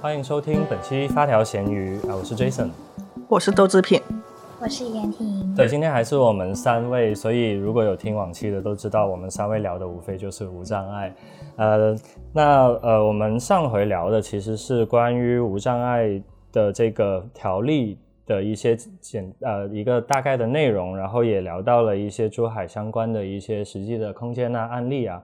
[0.00, 2.70] 欢迎收听本期发条咸鱼啊，我是 Jason，
[3.28, 4.00] 我是豆制品，
[4.60, 5.52] 我是严婷。
[5.56, 11.12] 对，今天还是我们三位，所以如果有听往期的都知道，我们三位聊的无非就是无障碍。
[11.56, 11.96] 呃，
[12.32, 16.22] 那呃，我们上回聊的其实是关于无障碍
[16.52, 25.20] 的这个条例的一些简呃一个大概的内容，然后也聊到了一些珠海相关的一些实际的空间啊案例啊。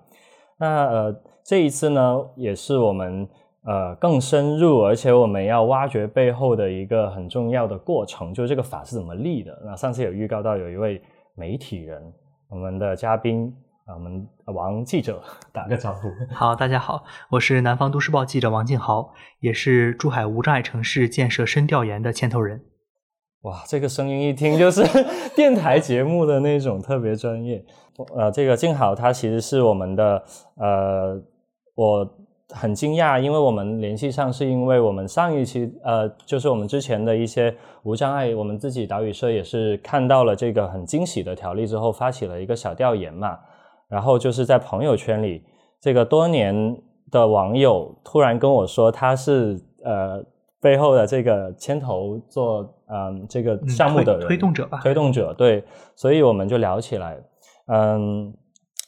[0.59, 3.29] 那呃这一次呢，也是我们。
[3.67, 9.59] 呃，更深入，而且我们要挖掘背后的一个很重要的过程，就是这个法是怎么立的。
[9.65, 11.01] 那上次有预告到有一位
[11.35, 12.13] 媒体人，
[12.51, 13.51] 我们的嘉宾
[13.87, 15.19] 啊，我们王记者
[15.51, 16.09] 打个招呼。
[16.35, 22.61] 好，大家好，我是南方都市报记者王静豪，也是珠海无障碍城市建设深调研的牵头人。
[23.45, 24.83] 哇，这个声音一听就是
[25.35, 27.65] 电台节目的那种特别专业。
[28.15, 30.23] 呃，这个静豪他其实是我们的
[30.57, 31.23] 呃，
[31.75, 32.24] 我。
[32.51, 43.39] 很惊讶，因为我们联系上是因为我们上一期呃，就是我们之前的一些无障碍，我们自己岛屿社也是看到了这个很惊喜的条例之后，发起了一个小调研嘛。
[43.89, 45.43] 然后就是在朋友圈里，
[45.81, 46.77] 这个多年
[47.11, 50.23] 的网友突然跟我说，他是呃
[50.61, 55.65] 背后的这个牵头做嗯这个项目的人推动者吧，推动者对，
[55.97, 57.17] 所以我们就聊起来，
[57.69, 58.35] 嗯。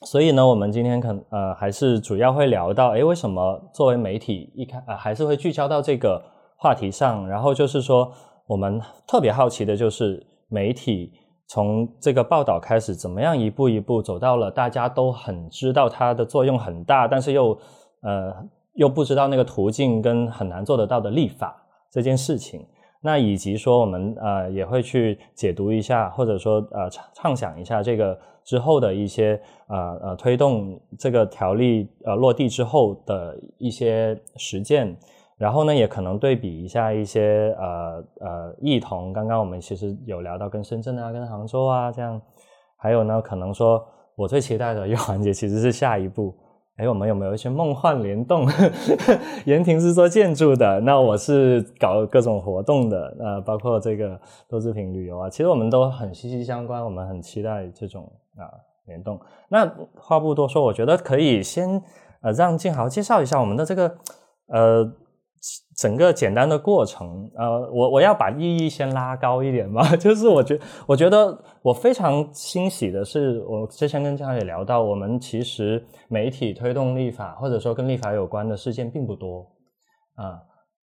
[0.05, 6.22] 所以呢，我们今天可呃还是主要会聊到，哎，为什么作为媒体一开呃还是会聚焦到这个
[6.58, 7.27] 话题上？
[7.27, 8.12] 然后就是说，
[8.47, 11.12] 我们特别好奇的就是媒体
[11.48, 17.58] 从这个报道开始，怎么样一步一步走到了大家都很知道它的作用很大，但是又
[18.03, 18.34] 呃
[18.75, 21.56] 又不知道那个途径跟很难做得到的立法
[21.91, 22.66] 这件事情。
[23.00, 34.97] 那以及说我们呃也会去解读一下，或者说呃畅畅想一下这个之后的一些呃呃推动这个条例呃落地之后的一些实践，
[35.37, 39.12] 然后呢也可能对比一下一些呃呃异同。
[39.12, 42.23] 刚刚我们其实有聊到跟深圳啊、跟杭州啊这样，
[42.79, 43.84] 还有呢可能说
[44.15, 46.33] 我最期待的一个环节其实是下一步。
[46.77, 48.47] 哎，我们有没有一些梦幻联动？
[49.47, 58.07] 严婷是做建筑的，那我是搞各种活动的，呃，包括这个多制品旅游啊，其实我们都很息息相关，我们很期待这种
[58.38, 58.48] 啊
[58.86, 59.20] 联动。
[59.48, 59.66] 那
[59.97, 61.82] 话不多说，我觉得可以先
[62.22, 63.98] 呃让静豪介绍一下我们的这个
[64.48, 64.92] 呃。
[65.76, 70.58] 整个简单的过程，呃，我我要把意义先拉高一点嘛， 就是我觉
[70.88, 79.47] 我觉得我非常欣喜的是，我之前跟江也聊到，我们其实媒体推动立法或者说跟立法有关的事件并不多，
[80.14, 80.41] 啊，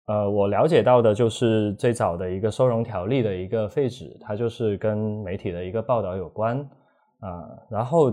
[0.06, 6.68] 呃，我了解到的就是最早的一个收容条例的一个废止，它就是跟媒体的一个报道有关，
[7.20, 8.12] 啊，然后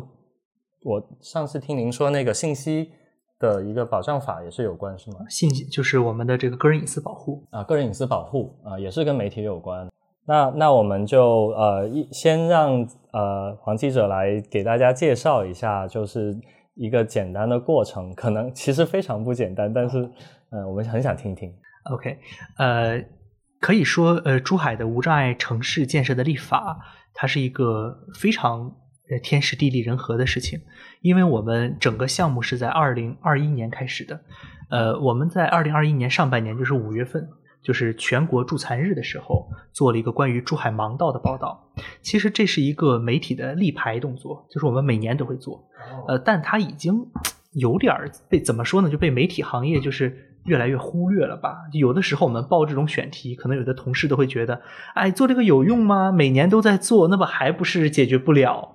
[0.83, 2.91] 我上次听您说那个信息。
[3.37, 5.17] 的一个保障法也是有关是吗？
[5.27, 9.89] 信息就是我们的这个个人隐私保护啊，个人隐私保护啊，也是跟媒体有关。
[10.25, 16.33] 那那我们就呃一先让呃黄记者来给大家介绍一下，就是
[16.75, 20.09] 一个简单的过程，可能其实非常不简单，但是
[20.51, 21.53] 呃，我们很想听听。
[21.91, 22.17] OK，
[22.57, 23.03] 呃，
[23.59, 26.79] 可以说呃，珠海的无障碍城市建设的立法，
[27.13, 28.73] 它是一个非常。
[29.09, 30.59] 呃，天时地利人和的事情，
[31.01, 34.19] 因为我们整个项目是在二零二一年开始的，
[34.69, 37.29] 呃，我们在二零二一年上半年，就是五月份，
[37.61, 41.71] 就是全国助残日的时候，做了一个关于珠海盲道的报道。
[42.01, 45.67] 其实这是一个媒体的立牌动作，就是我们每年都会做，
[46.07, 47.05] 呃，但它已经
[47.51, 47.95] 有点
[48.27, 48.89] 被怎么说呢？
[48.89, 51.57] 就被媒体行业就是越来越忽略了吧？
[51.73, 54.61] 有的时候我们报这种选题，可能有的同事都会觉得，
[54.95, 56.11] 哎，做这个有用吗？
[56.11, 58.74] 每年都在做，那么还不是解决不了？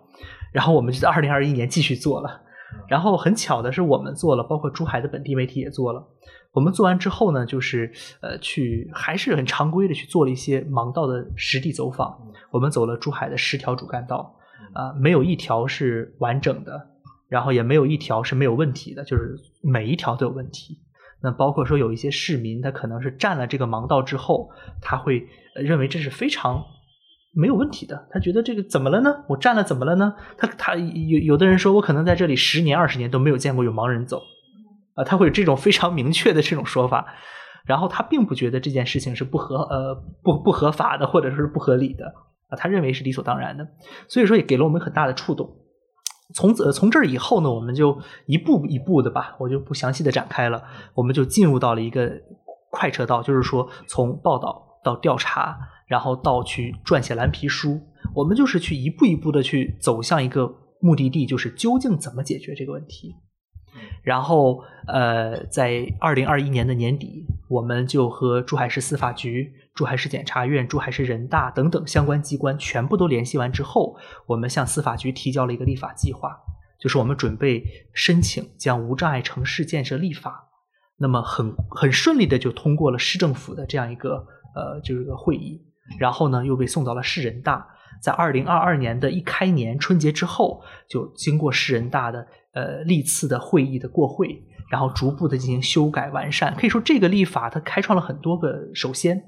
[0.52, 2.40] 然后我们就在二零二一年继续做了，
[2.88, 6.06] 然后很巧的是，我们做了，包括珠海的本地媒体也做了。
[6.52, 12.18] 我们做完之后呢，就是呃，去还是很常规的去做了一些盲道的实地走访。
[12.50, 14.34] 我们走了珠海的十条主干道，
[14.72, 16.88] 啊，没有一条是完整的，
[17.28, 20.80] 然后也没有一条是没有问题的，就是每一条都有问题。
[21.22, 26.64] 那包括说有一些市民，他可能是占了这个盲道之后，他会认为这是非常。
[27.32, 29.24] 没有问题的，他觉得这个怎么了呢？
[29.28, 30.14] 我站了怎么了呢？
[30.36, 34.20] 他他有有的人说，我可能在这里十年二十年都没有见过有盲人走，
[34.94, 37.06] 啊，他会有这种非常明确的这种说法，
[37.64, 39.94] 然后他并不觉得这件事情是不合呃
[40.24, 42.06] 不不合法的或者说是不合理的
[42.48, 43.64] 啊，他认为是理所当然的，
[44.08, 45.48] 所以说也给了我们很大的触动。
[46.34, 47.96] 从此从这儿以后呢，我们就
[48.26, 50.60] 一步一步的吧，我就不详细的展开了，
[50.94, 52.10] 我们就进入到了一个
[52.72, 55.56] 快车道，就是说从报道到调查。
[55.90, 57.80] 然后到去撰写蓝皮书，
[58.14, 63.16] 我们就是去一步一步的去走向一个目的地，就是究竟怎么解决这个问题。
[64.04, 73.96] 然后，呃，在二零二一年的年底，我们就和珠海市司法局、珠海市检察院、珠海市人大等等相关机关全部都联系完之后，
[74.28, 76.38] 我们向司法局提交了一个立法计划，
[76.80, 80.48] 就是我们准备申请将无障碍城市建设立法。
[80.98, 85.60] 那么很很顺利的就通过了市政府的这样一个呃就是个会议，
[85.98, 87.66] 然后呢又被送到了市人大，
[88.02, 94.44] 在二零二二年的一开年春节之后，就经过市人大的呃历次的会议的过会。
[94.70, 99.20] 然后逐步的进行修改完善，可以说这个立法它开创了很多个首先，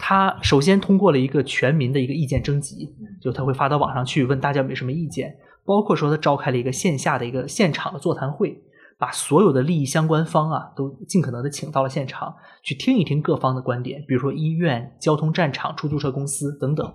[0.00, 2.92] 它首先通过了一个全民的一个意见征集，
[3.22, 8.60] 就他会发到网上去问大家有没有什么意见，包括说他召开了一个线下的一个现场的座谈会，
[9.00, 16.94] 把所有的利益相关方啊都尽可能的请到了现场去听一听各方的观点，比如说医院、交通站场、出租车公司等等，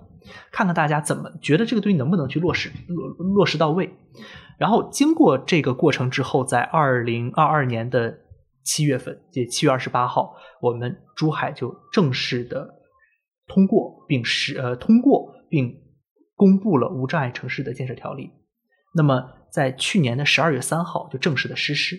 [0.52, 3.92] 看看大家怎么觉得这个东西能不能去落实落落实到位。
[4.56, 8.20] 然后经过这个过程之后，在二零二二年的
[8.62, 12.82] 七月份，即七月二十八号，我们珠海就正式的
[13.48, 15.74] 通过并实呃通过并
[16.36, 18.30] 公布了无障碍城市的建设条例。
[18.94, 21.96] 那么在去年的十二月三号就正式的实施，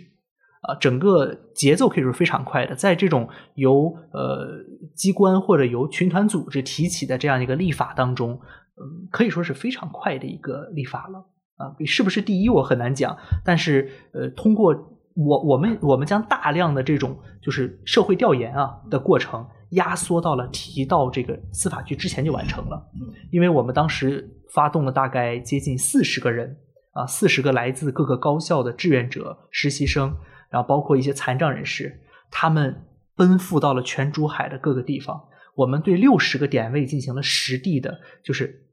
[0.61, 2.75] 啊，整个节奏可以说非常快的。
[2.75, 4.63] 在这种由呃
[4.95, 8.39] 机关或者由群团组织提起的这样一个立法当中，
[8.75, 11.25] 嗯，可以说是非常快的一个立法了。
[11.57, 14.75] 啊，是不是第一我很难讲，但是呃，通过
[15.15, 22.87] 我我们我们将大量的这种就是社会调研啊的过程压缩到了提到这个司法局之前就完成了，
[23.31, 26.55] 因为我们当时发动了大概接近四十个人
[26.97, 30.15] 啊，四十个来自各个高校的志愿者、实习生，
[30.49, 32.01] 然后包括一些残障人士，
[32.31, 32.85] 他们
[33.15, 38.63] 奔赴到了全珠海的各个地方，我们对六十个点位进行了实地的，就是。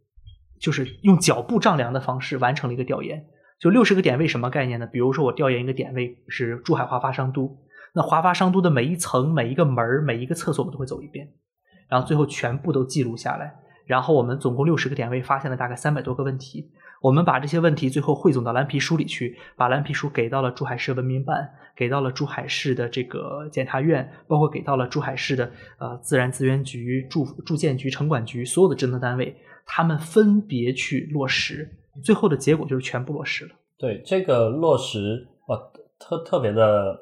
[0.60, 3.26] 就是用脚步丈量的方式完成了一个调研，
[3.60, 4.86] 就六十个点位什么概念呢？
[4.86, 7.58] 比如说我调研一个点位是珠海华发商都，
[7.92, 11.28] 那华发商都的每一层、每一个门、每一个厕所我们都会走一遍，
[11.88, 13.54] 然后最后全部都记录下来。
[13.84, 16.70] 然后我们总共六十个点位发现了大概三百多个问题，
[17.04, 29.36] 我们把这些问题最后汇总到蓝皮书里去，把蓝皮书给到了珠海市文明办，给到了珠海市的这个检察院，包括给到了珠海市的呃自然资源局、住住建局、城管局所有的职能单位。
[29.66, 31.70] 他们分别去落实，
[32.02, 33.50] 最后的结果就是全部落实了。
[33.78, 35.56] 对这个落实，我
[35.98, 36.98] 特特别的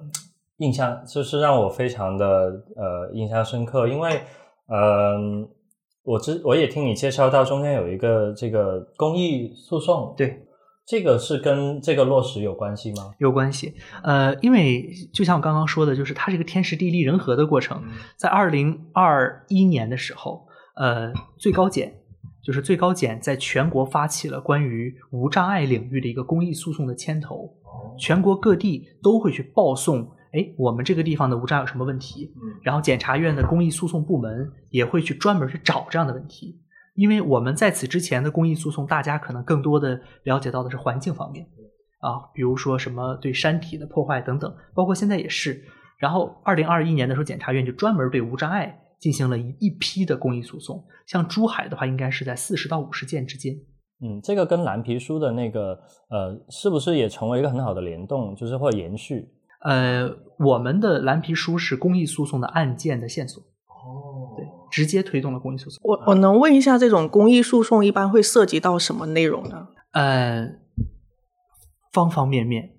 [0.57, 2.27] 印象，就是让我非常的
[2.75, 4.21] 呃印象深刻，因为
[4.67, 5.49] 嗯，
[6.05, 10.45] 我之我也听你介绍到中间有一个这个公益诉讼，对，
[10.87, 13.13] 这个是跟这个落实有关系吗？
[13.19, 17.83] 有关系，呃，因为就像我刚刚说的，就是它是一个天时地利人和的过程，
[18.17, 20.47] 在二零二一年的时候，
[20.77, 21.99] 呃，最高检。
[22.45, 27.49] 就是最高检在全国发起了关于无障碍领域的一个公益诉讼的牵头，
[27.97, 32.32] 全国各地都会去报送，哎，我们这个地方的无障碍有什么问题？
[32.62, 36.61] 然后检察院的公益诉讼部门也会去专门去找这样的问题，
[36.94, 41.46] 因为我们在此之前的公益诉讼，大家可能更多的了解到的是环境方面，
[42.00, 45.62] 啊，比如说什么对山体的破坏等等，包括现在也是。
[45.99, 48.79] 然后二零二一年的时候，检察院就专门对无障碍。
[49.02, 53.53] 进行了一一批的公益诉讼，像珠海的话，应该是在四十到五十件之间。
[54.01, 55.77] 嗯，这个跟蓝皮书的那个
[56.08, 59.29] 呃，是不是也成为一个很好的联动，就是或延续？
[59.65, 63.43] 呃，我们的蓝皮书是公益诉讼的案件的线索。
[63.43, 65.81] 哦，对，直接推动了公益诉讼。
[65.85, 69.69] 我我能问一下，这种公益诉讼一般会涉及到什么内容呢？
[69.93, 70.49] 呃，
[71.93, 72.75] 方方面面，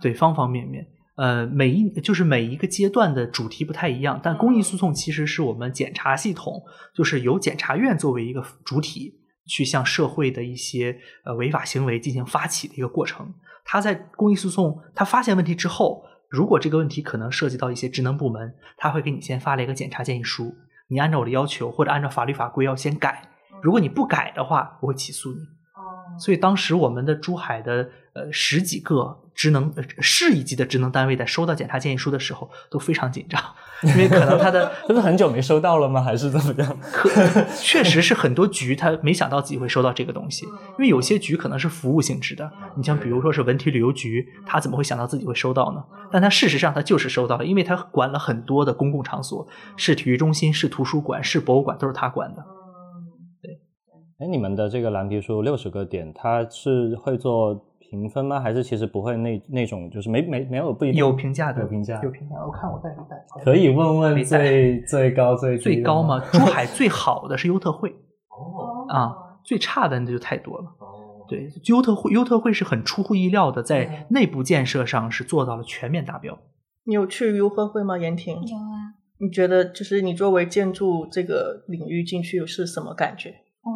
[0.00, 0.86] 对，方方面面。
[1.16, 6.62] 呃，每一就是每一个阶段的主题不太一样，但公益诉讼其实是我们检察系统，
[6.94, 13.34] 就是由检察院作为一个主体，去向社会的一些呃违法行为进行发起的一个过程。
[13.64, 20.54] 他在公益诉讼，他发现问题之后，如果这个问题可能涉及到一些职能部门，他会给你先发了一个检查建议书，
[20.86, 23.28] 你按照我的要求或者按照法律法规要先改，
[23.60, 25.40] 如果你不改的话，我会起诉你。
[26.20, 33.40] 所以当时我们的珠海的呃十几个职能市一级的职能单位在收到检查建议书的时候都非常紧张，
[33.82, 36.02] 因为可能他的 这是很久没收到了吗？
[36.02, 36.76] 还是怎么样？
[36.92, 37.08] 可
[37.56, 45.82] 确实是很多局他没想到自己会收到这个东西，因为有些局可能是服务性质的，你像比如说是文体旅游局，他怎么会想到自己会收到呢？
[46.12, 49.46] 但他事实上他就是收到了，因为他管了很多的公共场所，
[49.76, 52.44] 是体育中心、是图书馆、是博物馆，都是他管的。
[54.18, 58.40] 哎，你们的这个蓝皮书六十个点，它是会做评分吗？
[58.40, 62.36] 还是其实不会那那种，就是没没没有不一有评价的有评价有评价。
[62.46, 63.16] 我看我带没带？
[63.42, 66.20] 可以问问最最高最最高吗？
[66.32, 67.90] 珠海最好的是优特惠
[68.30, 69.12] 哦啊，
[69.44, 71.26] 最差的那就太多了哦。
[71.28, 76.38] 对，优特惠优特惠是很出乎意料的，在内部建设上是做到了全面达标。
[76.84, 77.98] 你有去优特惠吗？
[77.98, 78.94] 严婷有啊。
[79.22, 83.34] 你觉得就是你作为建筑这个领域进去是什么感觉？
[83.62, 83.70] 我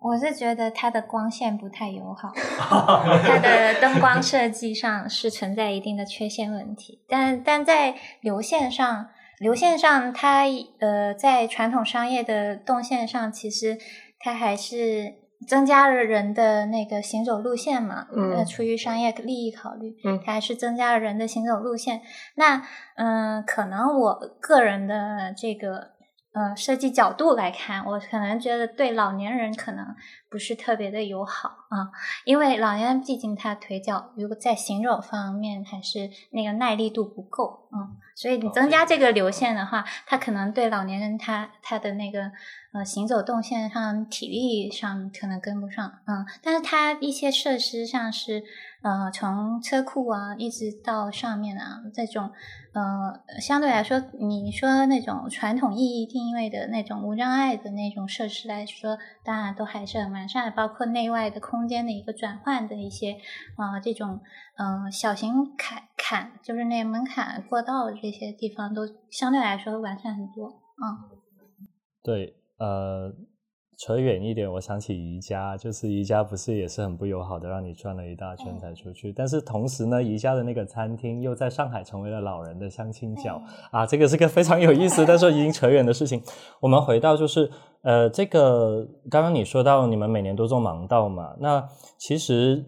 [0.00, 2.32] 我是觉得它的光线不太友好，
[3.24, 10.44] 它的灯光设计上是存在一定的缺陷问题，但但在流线上，流线上它
[10.80, 13.78] 呃在传统商业的动线上，其实
[14.18, 15.26] 它还是。
[15.46, 22.00] 增加了人的那个行走路线嘛，嗯呃，出于商业利益考虑，嗯，它还是增加了人的行走路线。
[22.36, 22.62] 那，
[22.96, 25.90] 嗯，可能我个人的这个
[26.36, 29.96] 呃设计角度来看，我可能觉得对老年人可能
[30.28, 31.88] 不是特别的友好啊，
[32.26, 42.30] 因为老年人毕竟他腿脚如果在行走方面还是那个耐力度不够，嗯，所以你增加这个流线的话，他可能对老年人他他的那个。
[42.72, 48.44] 呃，行走动线上体力上可能跟不上，嗯，但是他一些设施上是，
[48.86, 52.30] 呃，从车库啊一直到上面啊这种，
[52.72, 63.16] 呃，相对来说，你说那种传统意义定位的那种无障碍的那种设施来说，当然都还是很完善的，包括内外的空间的一个转换的一些，
[63.56, 64.20] 啊，这种，
[64.56, 71.18] 嗯，小型坎坎，就是那门槛过道这些地方都相对来说完善很多，嗯，
[72.04, 72.36] 对。
[72.58, 73.12] 呃，
[73.78, 79.12] 扯远一点，我想起宜家，就是宜家不是也是很不友好的，让你转了一大圈才出去。
[79.12, 83.38] 但是同时呢，宜家的那个餐厅又在上海成为了老人的相亲角
[83.70, 86.22] 啊，这个是个非常有意思，但是已经扯远的事情。
[86.60, 87.50] 我们回到就是
[87.82, 91.68] 呃，这个刚刚你说到你们每年都做盲道嘛，那
[91.98, 92.64] 其实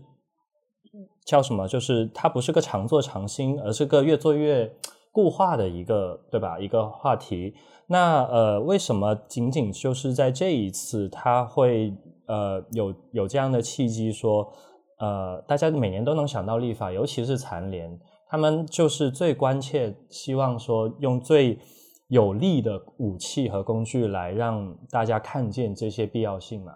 [1.25, 1.67] 叫什么？
[1.67, 4.71] 就是它不是个常做常新，而是个越做越
[5.19, 6.61] 固化的一个，对吧？
[6.61, 7.53] 一个话题。
[7.89, 11.93] 那呃，为什么仅仅就是在这一次，他会
[12.27, 14.49] 呃有有这样的契机，说
[15.01, 17.99] 呃大家每年都能想到立法，尤其是残联，
[18.29, 21.59] 他们就是最关切，希望说用最
[22.07, 26.73] 有力的武器和工具来让大家看见这些必要性嘛？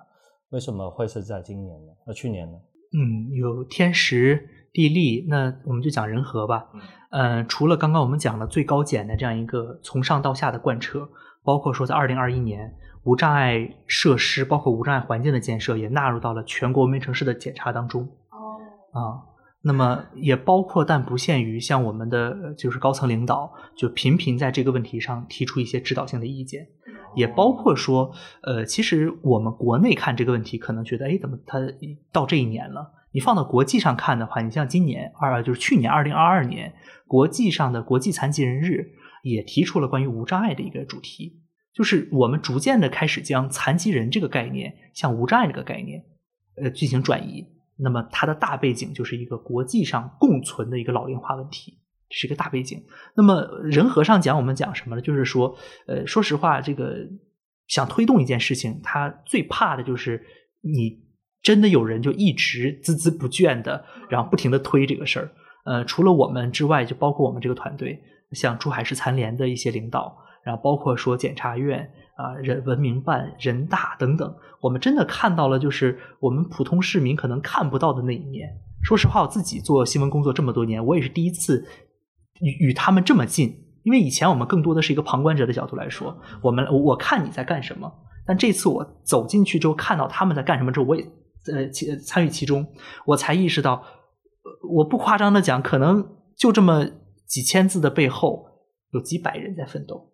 [0.51, 1.93] 为什么会是在今年呢？
[2.07, 2.59] 呃，去年呢？
[2.99, 6.67] 嗯，有天时地利，那我们就讲人和吧。
[7.11, 11.09] 嗯，除了刚刚我们讲的最高检的这样一个从上到下的贯彻，
[11.45, 12.75] 包括说在二零二一年
[13.05, 18.03] 无障碍设施，包括无障碍环境的建设也纳入到了全国文明城市的检查当中。
[18.31, 18.57] 哦，
[18.99, 19.21] 啊，
[19.61, 26.67] 那么也包括但不限于像我们的就是高层领导就频频在这个问题上提出一些指导性的意见，
[27.15, 28.11] 也包括说，
[28.43, 31.59] 呃，其实我们国内看这个问题，可能觉得，哎，怎么他
[32.11, 32.91] 到这一年了？
[33.13, 36.73] 你放到国际上看的话，你像今年二就是去年二零二二年。
[37.07, 38.93] 国际上的国际残疾人日
[39.23, 41.43] 也提出了关于无障碍的一个主题，
[41.75, 46.03] 就是我们逐渐的开始将残疾人这个概念向无障碍这个概念，
[46.57, 47.47] 呃进行转移。
[47.77, 52.83] 那么它的大背景就是一个国际上共存的一个老龄化问题，是一个大背景。
[53.15, 55.03] 那么人和上讲，我们讲什么呢？
[55.03, 55.55] 就是说，
[55.87, 56.97] 呃，说实话，这个
[57.67, 60.25] 想推动一件事情，他最怕的就是
[60.63, 61.05] 你
[61.43, 65.31] 真的有人就一直孜孜不倦的，然后不停的推这个事儿。
[65.65, 68.01] 呃，除了我们之外，就包括我们这个团队，
[68.33, 78.49] 像珠海市残联的一些领导，然后包括说检察院啊、人文明办、人大等等，我们真的看到了，就是我们普通市民可能看不到的那一面。
[78.85, 81.65] 说实话，我自己做新闻工作这么多年，我也是第一次
[82.41, 87.93] 与与他们这么近，因为以前我们更多的是一个旁观者的角度来说，我们我看你在干什么，
[88.27, 91.07] 但这次我走进去之后，看到他们在干什么之后，我也
[91.47, 91.69] 呃
[91.99, 92.67] 参与其中，
[93.07, 93.85] 我才意识到。
[94.75, 96.87] 我不夸张的讲，可能就这么
[97.27, 98.47] 几千字的背后，
[98.91, 100.13] 有几百人在奋斗。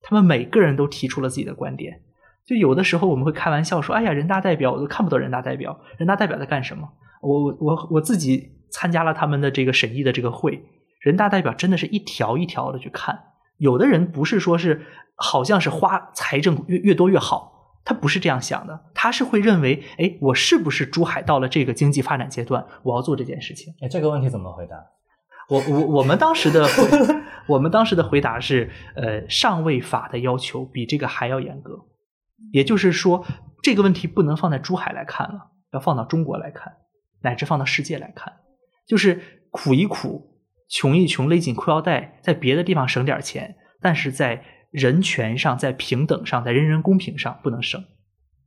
[0.00, 2.02] 他们每个人都提出了自己的观点。
[2.46, 6.88] 就有的时候我们会开玩笑说：“哎呀，人大代表我都看不到人大代表，人大代表在干什么？”
[7.22, 10.64] 我我我自己参加了他们的这个审议的这个会，
[11.00, 13.18] 人大代表真的是一条一条的去看。
[13.58, 17.59] 有的人不是说是好像是花财政越越多越好。
[17.90, 23.74] 他不是这样想的，他是会认为，哎，我是不是珠海到了这个经济发展阶段，我要做这件事情？
[23.80, 24.76] 哎，这个问题怎么回答？
[25.48, 26.68] 我我我们当时的
[27.48, 31.80] 我们当时的回答是，呃，上位法的要求比这个还要严格，
[32.52, 33.26] 也就是说，
[33.60, 36.72] 这个问题不能放在珠海来看了，要放到中国来看，
[37.22, 38.32] 乃至放到世界来看，
[38.86, 39.20] 就是
[39.50, 44.44] 苦一苦，穷一穷，勒紧裤腰带，在别的地方省点钱，但是在。
[44.70, 47.82] 人权上，在平等上，在人人公平上不能省，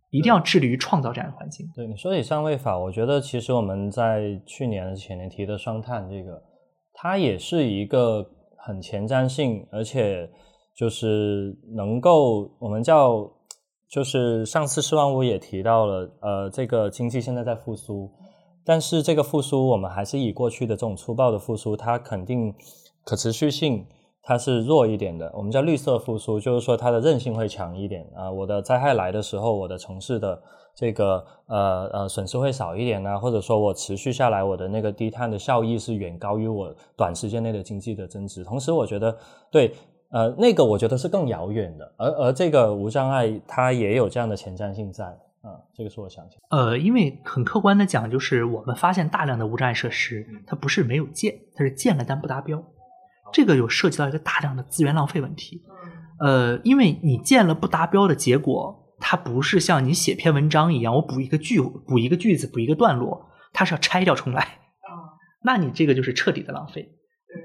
[0.09, 1.69] 一定要致力于创造这样的环境。
[1.75, 6.41] 对你说起上位法，我觉得其实我们在去年、前年提的双碳这个，
[6.93, 8.25] 它也是一个
[8.57, 10.29] 很前瞻性，而且
[10.73, 13.29] 就是能够我们叫，
[13.89, 18.09] 就是上次施万武也提到了，呃，这个经济现在在复苏，
[18.63, 22.55] 但是这个复苏我们还是以过去的这种粗暴的复苏，它肯定
[23.03, 23.85] 可持续性。
[24.25, 28.31] 它是弱一点的，我们叫绿色复苏，就是说它的韧性会强一点啊。
[28.31, 30.41] 我的灾害来的时候，我的城市的
[30.73, 38.45] 这个呃呃损失会少一点呢，或者说我持续下来，我的那个低碳的效益是远高于我短时间内的经济的增值。
[38.45, 39.13] 同时，我觉得
[39.51, 39.73] 对
[40.09, 45.03] 呃那个我觉得是更遥远的，而而这个无障碍它也有这样的前瞻性在
[45.41, 46.37] 啊，这个是我想起。
[46.49, 52.63] 呃，因为很客观的讲，就是我们发现大量的无障碍设施，它不是没有建，它是建了但不达标。
[53.33, 55.61] 这个有涉及到一个大量的资源浪费问题，
[56.19, 64.59] 呃，因为你建了不达标的结果，它不是像你写篇文章一样，我补一个句，补一个句子，补一个段落，它是要拆掉重来，
[65.43, 66.87] 那你这个就是彻底的浪费。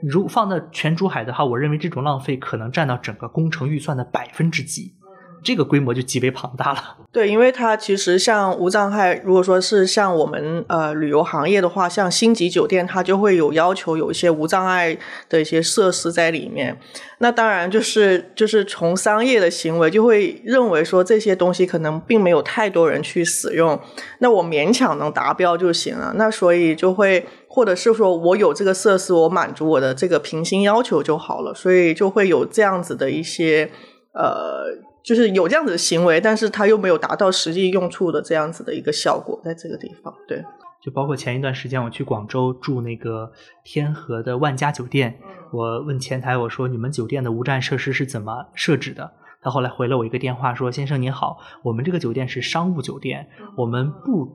[0.02, 4.98] 如果放在全珠海的话，我认为这种浪费可能占到整个工程预算的百分之几。
[5.42, 6.97] 这个规模就极为庞大了。
[7.11, 14.97] 对，因为它其实像无障碍，如果说是像我们呃旅游行业的话，像星级酒店，它就会有要求有一些无障碍
[15.28, 16.78] 的一些设施在里面。
[17.21, 23.80] 那当然就是就是从商业的行为就会认为说这些东西可能并没有太多人去使用，
[24.21, 26.12] 那我勉强能达标就行了。
[26.16, 31.54] 那所以就会或者是说我有这个设施，我满足我的这个平行要求就好了。
[31.54, 33.71] 所以就会有这样子的一些
[34.12, 34.87] 呃。
[35.02, 40.45] 就是有这样子的行为，但是他又没有达到实际用处的这样子的一个效果，在这个地方，对。
[40.81, 43.33] 就包括前一段时间我去广州住那个
[43.64, 45.19] 天河的万家酒店，
[45.52, 49.11] 我问前台我说：“你们酒店的无障碍设施是怎么设置的？”
[49.43, 54.28] 他后来回了我一个电话说：“先生您好，我们这个酒店是商务酒店，我们不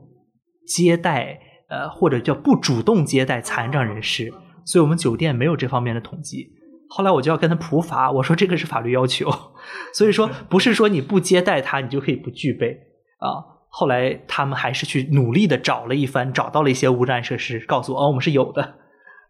[0.66, 1.38] 接待
[1.70, 4.30] 呃或者叫不主动接待残障人士，
[4.66, 6.50] 所以我们酒店没有这方面的统计。”
[6.88, 9.28] 后来我就要跟他普法，我说这个是法律要求，
[9.92, 12.78] 所以说不是说你不接待他，你就可以不具备
[13.18, 13.52] 啊。
[13.68, 18.74] 后来他们还是去努力的找了一番，找到了一些无障碍设施，告诉我哦，我们是有的。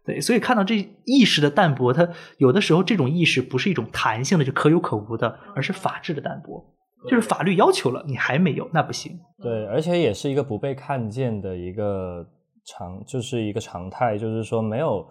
[0.05, 6.63] 对，所以看到这意识的淡薄，它有的时候这种意识不是一种弹性的，就可有可无的，而是法治的淡薄，
[7.09, 9.17] 就是法律要求了，你还没有，那不行。
[9.41, 12.23] 对，而且也是一个不被看见的一个
[12.67, 15.03] 常，就是一个常态，就是说没有。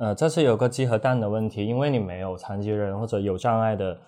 [0.00, 3.98] 呃，这是有个鸡和蛋的问题，因为你没有残疾人或者有障碍的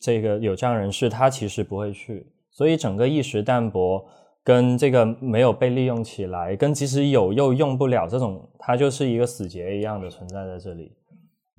[0.00, 4.02] 这个有障人士，他其实不会去，所以整个意识淡薄
[4.42, 10.92] 跟这个没有被利用起来，跟即使有又用不了这种，它就是一个死结一样的存在在这里。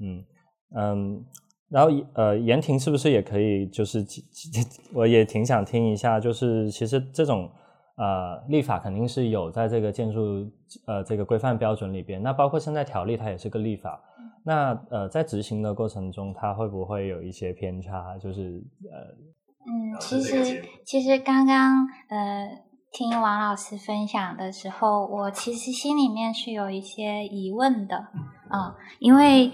[0.02, 0.26] 嗯
[0.76, 1.26] 嗯，
[1.69, 3.67] 然后呃，严婷是不是也可以？
[3.67, 4.04] 就是
[4.93, 7.50] 我也挺想听一下，就是其实这种。
[7.97, 10.19] 呃，立法肯定是有在这个建筑
[10.86, 14.01] 呃这个规范标准里边，那包括现在条例它也是个立法，
[14.43, 18.17] 那呃在执行的过程中，它会不会有一些偏差？
[18.17, 18.99] 就是呃，
[19.65, 22.49] 嗯，其实其实刚刚呃
[22.91, 27.95] 听王老师分享的时候，我其实心里面是有一些疑问的
[28.49, 29.51] 啊，因为。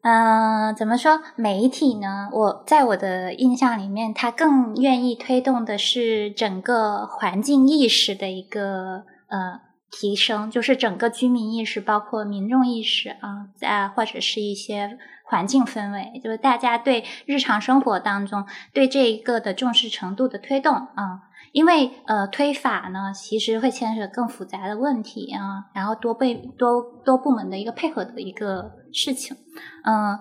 [0.00, 1.20] 嗯，怎么说？
[1.34, 2.28] 媒体呢？
[2.32, 21.22] 我在我的印象里面，它更愿意推动的是整个环境意识的一个呃提升，就是整个居民意识，包括民众意识啊，在或者是一些环境氛围，就是大家对日常生活当中对这一个的重视程度的推动啊。
[21.52, 29.36] 因为呃推法呢，其实会牵扯更复杂的问题啊，然后多被多多部门的一个配合的一个事情，
[29.84, 30.18] 嗯，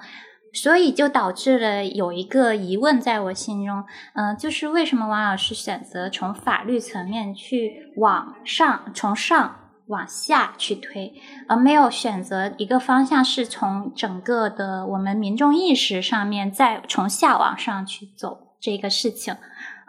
[0.53, 9.56] 所以就导致了有一个疑问在我心中，嗯，就是为什么王老师选择从法律层面去往上，从上
[9.88, 11.13] 往下去推，
[11.47, 19.36] 而没有选择一个方向是从整个的我们民众意识上面再从下往上去走这个事情。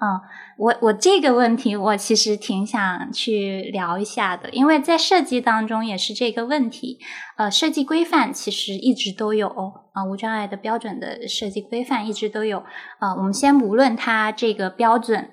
[0.01, 0.21] 嗯，
[0.59, 6.99] 我我这个问题我其实挺想去聊一下的，因为在设计当中也是这个问题。
[7.37, 9.47] 呃，设计规范其实一直都有
[9.92, 12.59] 啊，无障碍的标准的设计规范一直都有
[12.99, 13.14] 啊。
[13.16, 15.31] 我们先无论它这个标准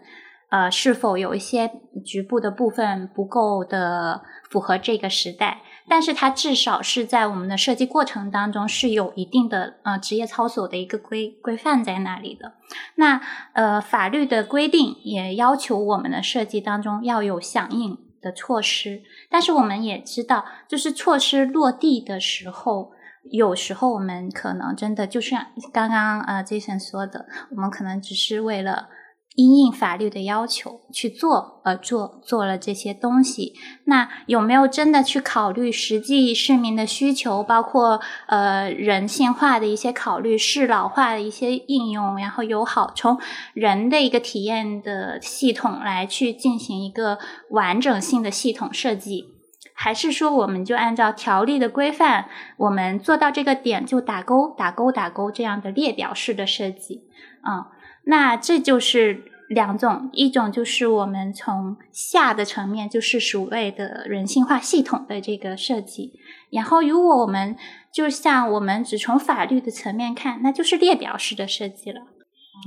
[0.51, 1.71] 呃是否有一些
[2.05, 5.61] 局部的部分不够的符合这个时代。
[5.87, 12.53] 但是它至少是在我们的设计过程当中是有一定的呃职业操守的一个规规范在那里的。
[12.95, 13.21] 那
[13.53, 19.03] 呃法律的规定也要求我们的设计当中要有响应的措施。
[19.29, 22.91] 但是我们也知道，就是措施落地的时候，
[23.31, 28.89] 有时候我们可能真的就像刚刚呃 Jason 说的，我们可能只是为了。
[29.35, 43.19] 因应法律的要求去做，呃，做做了这些东西，那有没有真的去考虑实际市民的需求，包括呃人性化的一些考虑，适老化的一些应用，然后友好从
[43.53, 47.19] 人的一个体验的系统来去进行一个
[47.49, 49.35] 完整性的系统设计？
[49.77, 57.03] 还是说我们就按照条例的规范，我们做到这个点就打勾、打勾、打勾这样的列表式的设计？
[57.45, 57.65] 嗯，
[58.05, 66.13] 那这就是两种，一种就是我们从下的层面，就是所谓的人性化系统的这个设计。
[66.51, 67.55] 然后，如果我们
[67.91, 72.01] 就像我们只从法律的层面看，那就是列表式的设计了。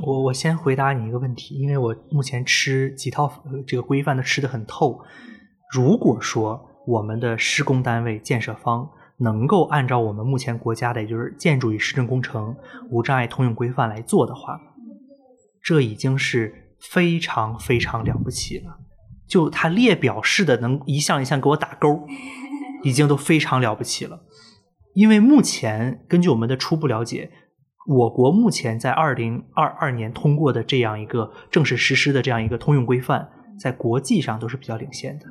[0.04, 3.32] 我我先回答你一个问题，因为我目前吃几套
[3.66, 5.00] 这个规范都吃的很透。
[5.72, 12.54] 如果说我们的施工单位、建设方能够按照我们目前国家的，也就是《建筑与市政工程
[12.90, 14.60] 无障碍通用规范》来做的话，
[15.62, 18.80] 这已经是非常非常了不起了。
[19.26, 22.06] 就它列表式的能一项一项给我打勾，
[22.82, 24.20] 已经都非常了不起了。
[24.94, 27.30] 因为目前根据我们的初步了解。
[27.90, 33.26] 我国目前在二零二二年通过的这样一个正式实施的这样一个通用规范，
[33.58, 35.24] 在国际上都是比较领先的。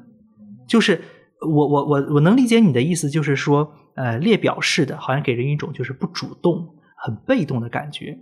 [0.67, 0.99] 就是
[1.39, 8.17] 我我我我能理解你的意思，就是说，呃，列表式的好像给人一种就是不主动、很被动的感觉。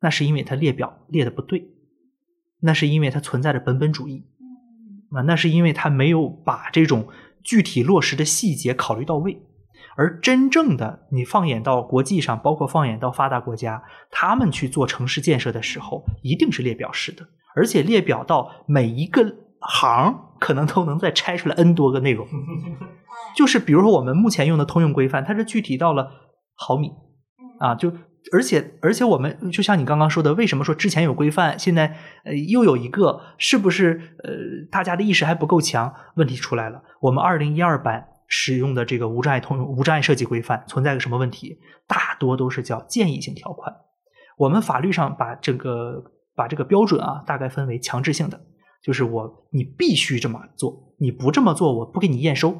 [0.00, 1.68] 那是因为它列表列的不对，
[2.60, 4.26] 那是因为它存在着本本主义
[5.10, 7.08] 啊，那是因为它没有把这种
[7.42, 9.42] 具体落实的细节考虑到位。
[9.96, 22.26] 而真正的，你放眼到国际上，包括放眼到发达国家，他们去做城市建设的时候，一定是列表式的，而且列表到每一个行，可能都能再拆出来 n 多个内容。
[23.34, 26.10] 就是比如说我们目前用的通用规范，它是具体到了
[26.54, 26.92] 毫米
[27.58, 27.92] 啊，就
[28.32, 34.32] 而且而且我们就像你刚刚说的，为什么说之前有规范，现在呃又有一个，是不是呃
[34.70, 35.94] 大家的意识还不够强？
[36.16, 38.08] 问题出来了，我们二零一二版。
[38.30, 41.58] 使用的这个无障碍通用无障碍设计规范存在个什么问题？
[41.86, 43.74] 大多都是叫建议性条款。
[44.36, 48.38] 我们法律上把这个把这个标准啊，大概分为强制性的，
[48.82, 52.54] 就是我你必须这么做，你不这么做我不给你验收。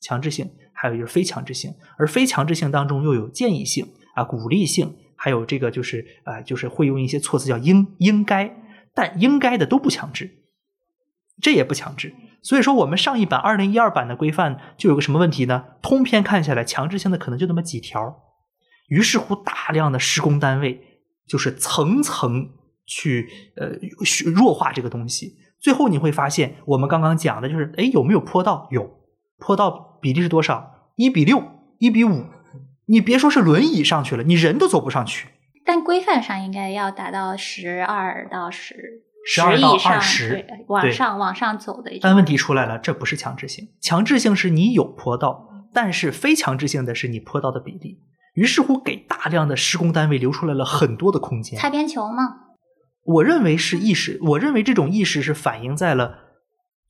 [0.00, 8.56] 强制性，还有就是非强制性，而非强制性当中又有建议性啊、鼓励性，还有这个就是啊，就是会用一些措辞叫应应该，
[8.94, 10.38] 但应该的都不强制，
[11.40, 12.14] 这也不强制。
[12.42, 15.64] 所以说，我们上一版二零一二版的规范就有个什么问题呢？
[15.80, 18.20] 通篇看下来，强制性的可能就那么几条。
[18.88, 20.80] 于是乎，大量的施工单位
[21.26, 22.50] 就是层层
[22.84, 23.78] 去呃
[24.32, 25.36] 弱化这个东西。
[25.60, 28.66] 最后你会发现，我们刚刚讲的就是，哎，有没有坡道？
[28.72, 28.98] 有，
[29.38, 30.90] 坡道比例是多少？
[30.96, 31.42] 一比六，
[31.78, 32.26] 一比五。
[32.86, 35.28] 你别说是轮椅上去了，你人都走不上去。
[35.64, 39.02] 但规范上应该要达到十二到十。
[39.24, 41.92] 十二到二十，往上往上走的。
[42.00, 48.00] 但问题出来了，这不是强制性，强制性是你有坡道，但是非强制性的是你坡道的比例。
[48.34, 51.56] 于是乎，给大量的施工单位留出来了很多的空间。
[51.56, 52.38] 擦边球吗？
[53.04, 56.18] 我认为是意识，我认为这种意识是反映在了，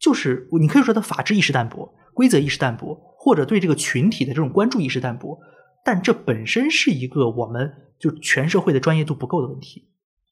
[0.00, 5.38] 就是你可以说它法治意识淡薄、规则意识淡薄，或者对这个群体的这种关注意识淡薄。
[5.84, 9.88] 但这本身是一个我们就全社会的专业度不够的问题。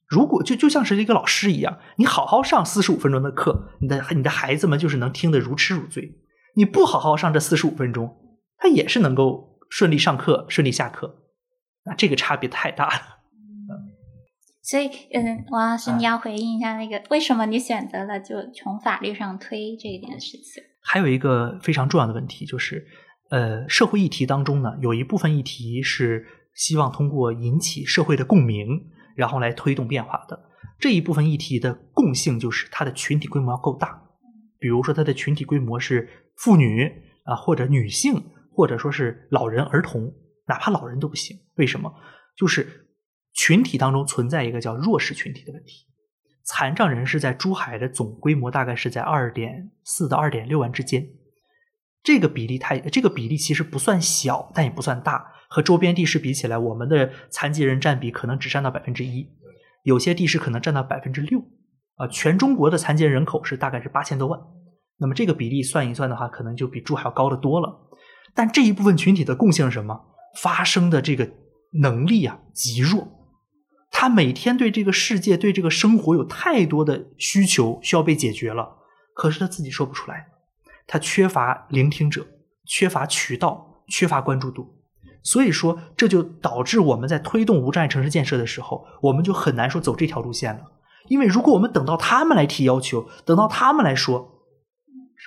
[0.07, 6.17] 如果就就像是一个老师一样，你好好上四十五分钟的课，你的你的孩子们就是能听得如痴如醉。
[6.55, 8.17] 你不好好上这四十五分钟，
[8.57, 11.23] 他也是能够顺利上课、顺利下课。
[11.85, 13.01] 那这个差别太大了。
[14.61, 20.63] 所以，嗯，王老师，你要回应一下那个为什么你选择了就从法律上推这件事情？
[20.83, 22.85] 还有一个非常重要的问题就是，
[23.31, 28.91] 呃，社会议题当中呢，有一部分议题是希望通过引起社会的共鸣。
[29.13, 30.41] 然后来推动变化的
[30.79, 34.01] 这一部分议题的共性就是它的群体规模要够大，
[34.57, 36.89] 比如说它的群体规模是妇女
[37.25, 38.23] 啊，或者女性，
[38.55, 40.13] 或者说是老人、儿童，
[40.47, 41.37] 哪怕老人都不行。
[41.55, 41.93] 为什么？
[42.37, 42.87] 就是
[43.33, 45.85] 群体当中存在一个叫弱势群体的问题。
[46.45, 51.05] 残障人士在珠海的总规模大概是在二点四到二点六万之间，
[52.03, 55.31] 这个比例太，这个比例其实不算小，但也不算大。
[55.47, 59.27] 和周边地市比起来，我们的残疾人占比可能只占到百分之一，
[59.83, 61.39] 有些地市可能占到百分之六，
[61.95, 64.39] 啊，全中国的残疾人人口是大概是八千多万，
[64.97, 67.89] 那么这个比例算一算的话，可能就比珠海要高得多了。
[68.33, 69.99] 但这一部分群体的共性是什么？
[70.41, 71.29] 发生的这个
[71.81, 73.05] 能力啊极弱，
[73.91, 78.77] 他每天对这个世界、对这个生活有太多的需求需要被解决了，
[79.13, 80.27] 可是他自己说不出来，
[80.87, 82.25] 他缺乏聆听者，
[82.65, 84.77] 缺乏渠道，缺乏关注度。
[85.23, 90.61] 所以说，这就导致我们在推动无障碍城市建设的时候，我们就很难说走这条路线了。
[91.07, 94.41] 因为如果我们等到他们来提要求，等到他们来说，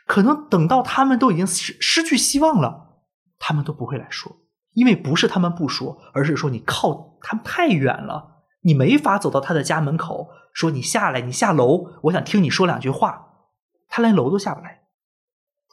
[0.06, 2.98] 可能等到他们都已经失失去希望了，
[3.38, 4.36] 他们都不会来说。
[4.72, 13.26] 因为不是他们不说，而是说你靠他们太远了，你没法走到他的家门口，说你下来，你下楼，我想听你说两句话，
[13.88, 14.83] 他连楼都下不来。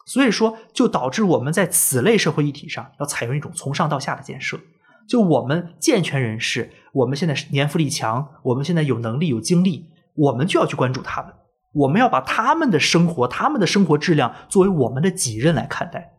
[0.06, 4.60] 所以说，就导致我们在此类社会议题上要采用一种从上到下的建设。
[5.08, 11.34] 就我们健全人士，我们现在是年富力强，我们现在有能力有精力，我们就要去关注他们，
[11.74, 16.14] 我们要把他们的生活、他们的生活质量作为我们的己任来看待。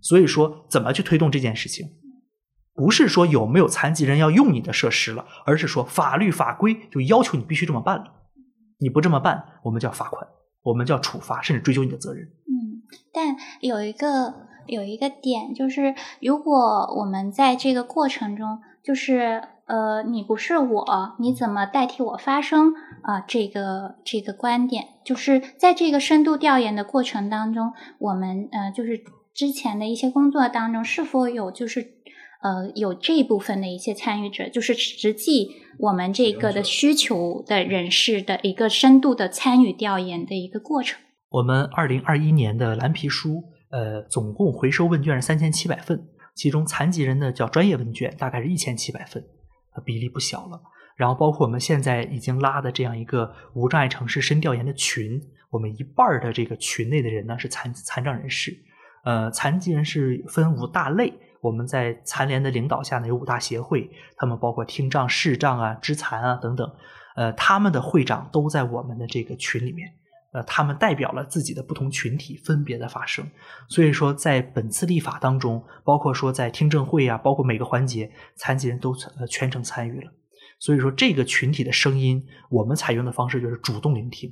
[0.00, 1.86] 所以说，怎么去推动这件事情？
[2.74, 8.04] 不是说有没有残疾人要用你的设施了，而是说法律法规就要求你必须这么办了。
[8.78, 10.26] 你不这么办，我们就要罚款，
[10.62, 12.26] 我们就要处罚，甚至追究你的责任。
[12.92, 14.34] 嗯，但有一个
[14.66, 22.72] 有一个点就是，如果我们在这个过程中，就是呃，你不是我，你怎么代替我发声
[23.02, 23.20] 啊？
[23.26, 29.02] 这个这个观点，就是在这个深度调研的过程当中，我们呃，就是
[29.34, 32.00] 之前的一些工作当中，是否有就是。
[32.42, 40.98] 呃，有这一部分的一些参与者，就是实际我们这个的需求的人士的一个深度的参与调研的一个过程。
[41.30, 49.24] 我们二零二一年的蓝皮书，呃，总共回收问卷是三千七百份，其中残疾人的叫专业问卷大概是一千七百份，
[49.84, 50.60] 比例不小了。
[50.96, 58.52] 然后包括我们现在已经拉的这样一个无障碍城市深调研的群，我们一半的这个群内的人呢是残残障人士，
[59.04, 61.12] 呃，残疾人是分五大类。
[61.40, 66.70] 我们在残联的领导下呢，有五大协会，他们包括听障、视障啊、肢残啊等等，
[67.16, 69.90] 呃，他们的会长都在我们的这个群里面，
[70.32, 73.26] 呃，他们代表了自己的不同群体，分别的发声。
[73.68, 80.12] 所以说，在本次立法当中，包括说在听证会啊，包括每个环节，残疾人都呃全程参与了。
[80.58, 84.30] 所以说，这个群体的声音，我们采用的方式就是主动聆听。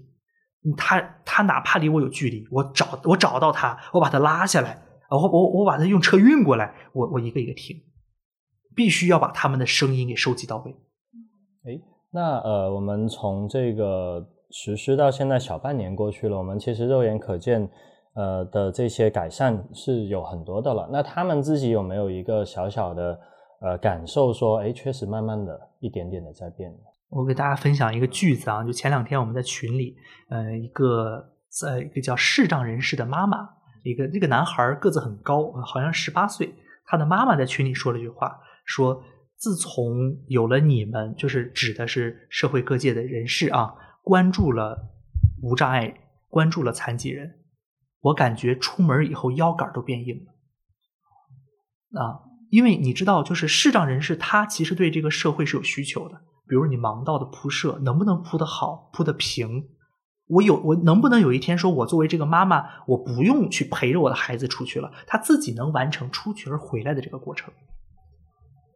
[0.76, 4.82] 他他哪怕离我有距离，我找我找到他，我把他拉下来。
[5.10, 7.76] 我我我把他用车运过来，我我一个一个听，
[8.76, 10.72] 必须要把他们的声音给收集到位。
[11.64, 11.80] 哎，
[12.10, 17.68] 那呃，我们从这个实施到现在小半年过去了，我们其实肉眼可见
[18.14, 20.88] 呃的这些改善是有很多的了。
[20.90, 23.18] 那他们自己有没有一个小小的
[23.60, 26.72] 呃感受，说哎，确实慢慢的一点点的在变？
[27.10, 29.96] 我给大家分享一个句子啊，就前两天我们在群里，
[30.30, 33.48] 呃，一个在一个叫视障人士的妈妈。
[33.84, 36.52] 一个那个男孩个子很高，好像十八岁。
[36.84, 39.00] 他的妈妈在群里说了一句话，说
[39.38, 39.94] ：“自从
[40.26, 43.72] 有了你们，就是指的是社会各界的人士啊，
[44.08, 44.88] 关注了
[45.42, 45.92] 无障碍，
[46.30, 47.40] 关注了残疾人，
[48.00, 52.00] 我感觉出门以后腰杆都变硬了。
[52.00, 59.68] 啊，因为你知道，就是视障人士他其实对这个社会是有需求的，比如你盲道的铺设能不能铺得好，铺得平。”
[60.28, 67.52] 我有我能不能有一天说，我作为这个妈妈，我不用去陪着我的孩子出去了，他自己能完成出去而回来的这个过程。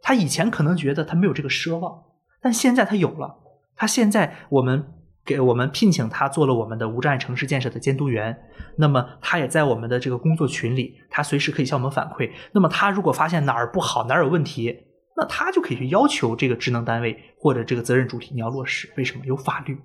[0.03, 2.03] 他以前可能觉得他没有这个奢望，
[2.42, 3.38] 但现在他有了。
[3.75, 4.92] 他现在我们
[5.24, 8.37] 给我们聘请他做了我们的无障碍城市建设的监督员，
[8.76, 12.30] 那么他也在我们的这个工作群里，他随时可以向我们反馈。
[12.52, 14.76] 那么他如果发现哪儿不好，哪儿有问题，
[15.16, 18.92] 那他就可以去要求这个职能单位或者这个责任主体你要落实。
[18.96, 19.78] 为什么有法律？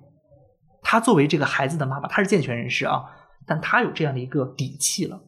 [0.82, 3.04] 他作为这个孩子的妈妈，她是健全人士啊，
[3.46, 5.20] 但她有这样的一个底气了。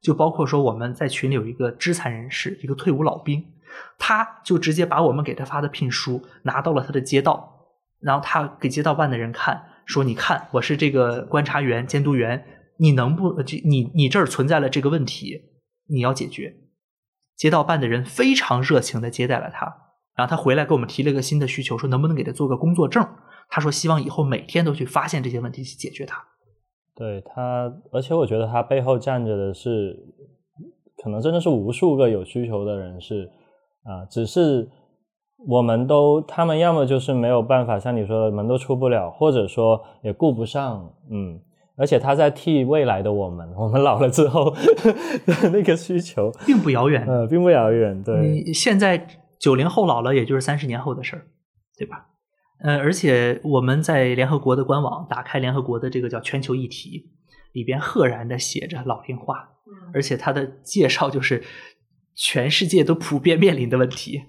[0.00, 3.44] 就包括说我们在群里有一个肢残人士，一个退伍老兵，
[3.98, 7.59] 他就直接把我们给他发的聘书拿到了他的街道，
[8.00, 12.44] 然后他给街道办的人看，说：“你看，我是这个观察员、监督员，
[12.78, 15.42] 你能不就你你这儿存在了这个问题，
[15.88, 16.54] 你要解决。”
[17.36, 19.66] 街道办的人非常热情的接待了他，
[20.14, 23.06] 然后他回来给我们提了个新的需求，说能不能给他做个工作证。
[23.48, 26.22] 他说：“希望以后每天都去发现这些问题，去解决它。”
[26.94, 29.96] 对他，而且我觉得他背后站着的是，
[31.02, 33.30] 可能真的是无数个有需求的人士
[33.84, 34.04] 啊。
[34.04, 34.68] 只是
[35.46, 40.92] 我们都，他们要么就是没有办法，像你说的门都出不了，或者说也顾不上。
[41.10, 41.40] 嗯，
[41.76, 47.06] 而且他在替未来的我们， 我们老了之后的 那个需求， 并不遥远。
[47.06, 48.02] 呃，并不遥远。
[48.02, 49.06] 对，你现在
[49.38, 51.26] 九零后老了，也就是三十年后的事儿，
[51.78, 52.06] 对吧？
[52.62, 57.06] 呃，而且我们在联合国的官网打开联合国的这个叫全球议题
[57.54, 59.48] 里边，赫然的写着老龄化，
[59.94, 61.42] 而且它的介绍就是
[62.14, 64.20] 全世界都普遍面临的问题，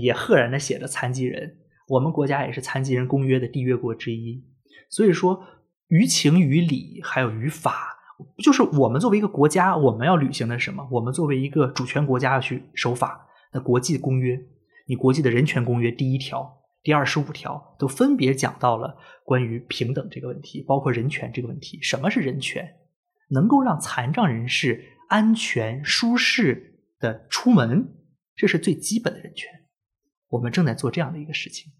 [0.00, 1.58] 也赫然的写着残疾人。
[1.88, 4.42] 我们国家也是残疾人公约的缔约国之一，
[4.88, 5.44] 所以说
[5.88, 7.96] 于情于理还有于法，
[8.42, 10.88] 就是我们作为一个国家，我们要履行的是什么？
[10.90, 13.26] 我们作为一个主权国家要去守法。
[13.52, 14.40] 那国际公约，
[14.86, 16.62] 你国际的人权公约第一条。
[16.82, 21.78] 第二十五条都分别讲到了关于平等这个问题，包括人权这个问题。
[21.80, 22.76] 什么是人权？
[23.30, 27.88] 能够让残障人士安全舒适的出门，
[28.36, 29.50] 这是最基本的人权。
[30.28, 31.72] 我们正在做这样的一个事情。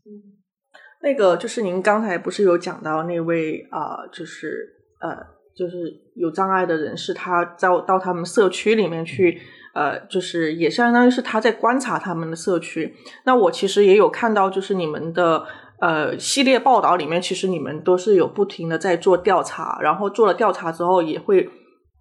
[1.02, 4.68] 那个就是您刚才不是有讲到那位啊，就是
[5.00, 5.14] 呃
[5.54, 5.76] 就是
[6.14, 9.40] 有障碍的人士，他在到他们社区里面去，
[9.74, 12.94] 呃，就是也相当于是他在观察他们的社区。
[13.26, 15.44] 那我其实也有看到，就是你们的
[15.80, 21.48] 呃系列报道里面，其实你们都是有不停的在做调查，然后做了调查之后也会。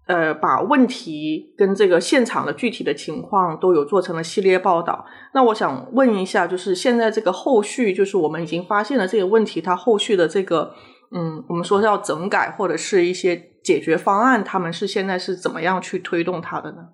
[0.06, 5.06] 呃，把问题跟这个现场的具体的情况都有做成了系列报道。
[5.32, 10.74] 那我想问一下，就是现在这个后续，就是我们已经发现了这个问题，它后续的这个，
[11.10, 16.88] 嗯，我们说要整改或者是一些解决方案，他们是现在是怎么样去推动它的呢？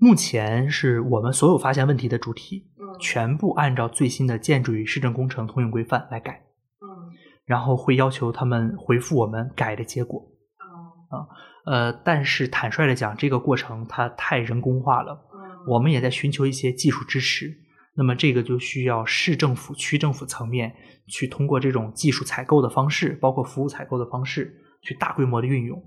[0.00, 6.42] 目前是我们所有发现问题的主体，嗯，全部按照最新的建筑与市政工程通用规范来改，
[6.82, 10.20] 嗯，然后会要求他们回复我们改的结果，
[10.58, 11.26] 啊，啊。
[11.64, 15.20] 呃，但是坦率的讲，这个过程它太人工化了。
[15.66, 17.54] 我们也在寻求一些技术支持。
[17.96, 20.74] 那么这个就需要市政府、区政府层面
[21.06, 25.80] 去通过这种技术采购的方式，包括服务采购的方式，去大规模的运用。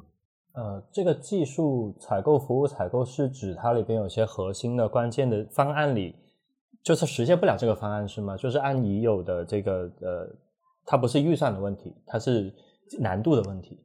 [0.54, 6.16] 呃，这个技术采购、服务采购是指它里边有些核心的关键的方案里，
[6.82, 8.36] 就是实现不了这个方案是吗？
[8.38, 10.36] 就是按已有的这个呃，
[10.86, 12.52] 它不是预算的问题，它是
[13.00, 13.80] 难度的问题。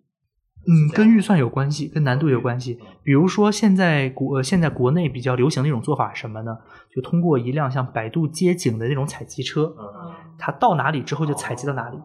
[0.67, 2.79] 嗯，跟预算有关系，跟难度有关系。
[3.03, 6.57] 比如说，现在国现在国内比较流行的一种做法是什么呢？
[6.95, 9.75] 就通过一辆像百度街景的那种采集车，
[10.39, 11.99] 它到哪里之后就采集到哪里。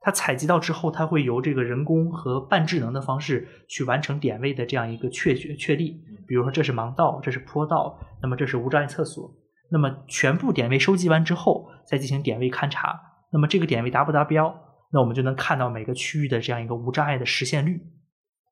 [0.00, 6.00] 它采集到之后，它会由这个人工和半智能的方式去完成点位的这样一个确确确立。
[6.26, 9.28] 比如说，这是盲道，这是坡道，那么这是无障碍厕所。
[9.70, 12.98] 那么全部点位收集完之后，再进行点位勘察。
[13.32, 14.54] 那么这个点位达不达标？
[14.92, 17.80] 那我们就能看到每个区域的这样一个无障碍的实现率。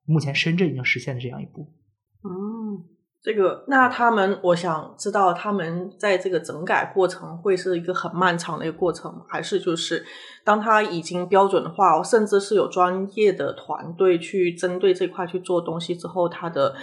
[0.05, 1.73] 目前深圳已经实现了这样一步。
[2.23, 2.85] 嗯，
[3.21, 10.05] 这个那他们，我想知道他们在这个整改过程会是一个很漫长的一个过程，还是就是
[10.45, 16.73] 当他已经标准化，甚至是有专业的团队去针对这块去做东西之后，它的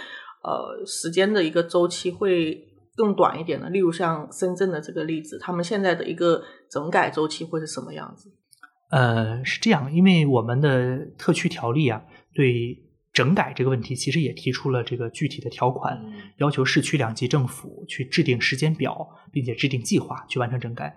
[0.43, 2.63] 呃时间的一个周期会
[2.95, 3.69] 更短一点呢？
[3.69, 8.29] 例如像深圳的这个例子，他们现在的一个整改周期会是什么样子？
[8.89, 12.77] 呃，是这样，因为我们的特区条例啊，对
[13.11, 15.99] 整改这个问题，其实也提出了这个具体的条款，
[16.37, 20.95] 要求市区两级政府去制定时间表，并且制定计划去完成整改。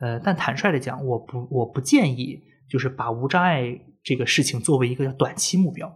[0.00, 5.88] 呃，但坦率的讲，我不我不建议就是把无障碍这个事情作为一个短期目标，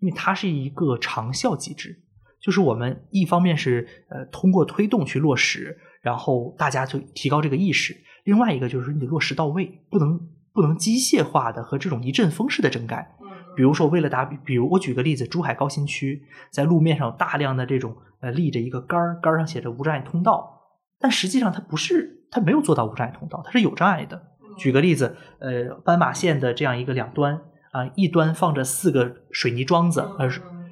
[0.00, 2.02] 因为它是一个长效机制，
[2.42, 10.18] 就是我们一方面是呃通过推动去落实，然后大家就提高这个意识；另外一个就是你得落实到位，不能。
[10.58, 13.14] 不能机械化的和这种一阵风式的整改，
[13.54, 20.62] 比如说为了打比，比如我举个例子，珠海高新区在路面上有大量的这种呃立着一个杆儿，杆上写着无障碍通道，
[20.98, 24.20] 但实际上它不是，它没有做到无障碍通道，它是有障碍的。
[24.56, 27.40] 举个例子，呃，斑马线的这样一个两端
[27.70, 30.26] 啊，一端放着四个水泥桩子，呃，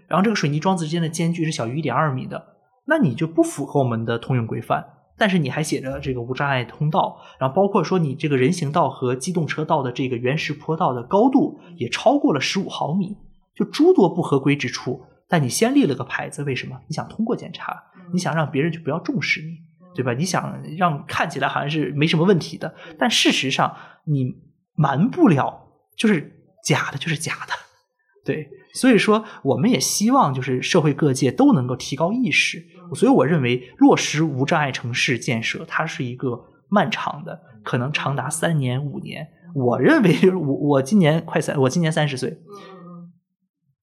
[0.09, 2.45] 然后这个水泥桩子之间的间距是小于一点二米的，
[2.87, 4.85] 那你就不符合我们的通用规范。
[5.19, 13.17] 但是你还写着这个无障碍通道，然后包括说你这个人行道和机动车道的这个原石坡道的高度也超过了十五毫米，
[13.55, 15.03] 就诸多不合规之处。
[15.29, 16.79] 但你先立了个牌子，为什么？
[16.87, 19.57] 你想通过检查，你想让别人就不要重视你，
[19.95, 20.13] 对吧？
[20.13, 23.75] 你想让看起来好像是没什么问题的，但事实上
[24.05, 24.37] 你
[24.75, 27.53] 瞒不了，就是假的，就是假的，
[28.25, 28.49] 对。
[28.73, 32.63] 所以说，我们也希望就是社会各界都能够提高意识。
[32.95, 39.29] 所以我认为落实无障碍城市建设，它是一个漫长的，可能长达三年五年。
[39.55, 42.39] 我认为我我今年快三，我今年三十岁，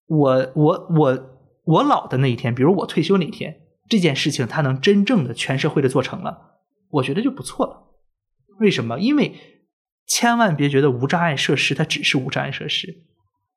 [0.05, 1.29] 我我我
[1.63, 7.89] 我老的那一天，比如我退休那天，这件事情它能真正的全社会的做成了，我觉得就不错了。
[8.59, 8.99] 为什么？
[8.99, 9.33] 因为
[10.05, 13.03] 千万别觉得无障碍设施它只是无障碍设施。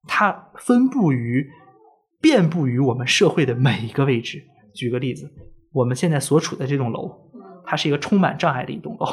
[0.09, 1.51] 它分布于、
[2.21, 4.47] 遍布于我们社会的每一个位置。
[4.77, 5.29] 举个例子，
[5.73, 7.11] 我们现在所处的这栋楼，
[7.65, 9.07] 它是一个充满障碍的一栋楼，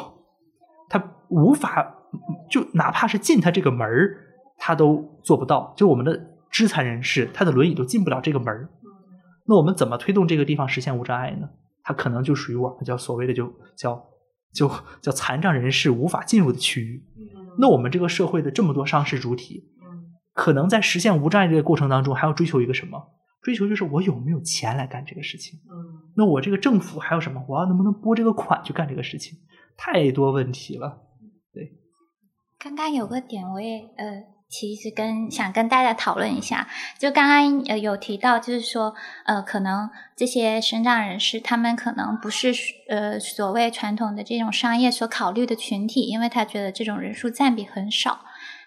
[0.89, 1.95] 它无法
[2.51, 4.17] 就哪怕是进它这个门儿，
[4.57, 5.73] 它都做不到。
[5.77, 8.69] 就我们的肢残人士，他的轮椅都进不了这个门儿。
[9.47, 11.49] 那我们怎么推动这个地方实现无障碍呢？
[11.83, 14.05] 它可能就属于我们叫所谓的就叫
[14.53, 14.69] 就
[15.01, 17.03] 叫残障人士无法进入的区域。
[17.57, 19.69] 那我们这个社会的这么多伤势主体。
[20.33, 22.99] 可能在实现无障碍这个过程当中，还要追求一个什么？
[23.43, 25.59] 追求就是我有没有钱来干这个事情。
[25.69, 27.43] 嗯，那我这个政府还有什么？
[27.47, 29.37] 我要能不能拨这个款去干这个事情？
[29.75, 31.01] 太多问题了。
[31.53, 31.73] 对，
[32.57, 36.67] 刚刚有个点，我也呃，其实跟想跟大家讨论一下。
[36.99, 38.93] 就刚刚呃有提到，就是说
[39.25, 42.53] 呃，可能这些身障人士，他们可能不是
[42.87, 48.23] 呃所谓传统的这种商业所考虑的群体，因为他觉得这种人数占比很少。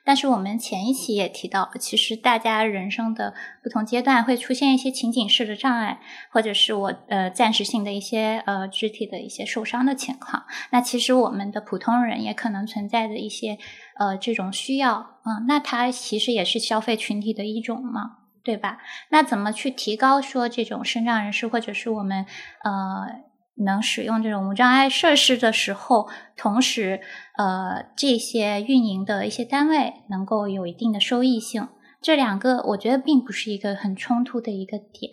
[0.07, 6.01] 但是我们前一期也提到，其实大家人生的不同阶段会出现一些情景式的障碍，
[6.31, 10.45] 或者是我呃暂时性的一些呃肢体的一些受伤的情况。
[10.71, 13.59] 那其实我们的普通人也可能存在着一些
[13.99, 18.79] 呃这种需要，嗯，那它其实也是消费群体的一种嘛，对吧？
[19.09, 22.25] 那怎么去提高说这种身障人士或者是我们
[22.63, 23.27] 呃？
[23.57, 27.01] 能使用这种无障碍设施的时候，同时，
[27.37, 31.69] 呃，这些运营的一些单位能够有一定的收益性，
[32.01, 35.11] 这两个我觉得并不是一个很冲突的一个点。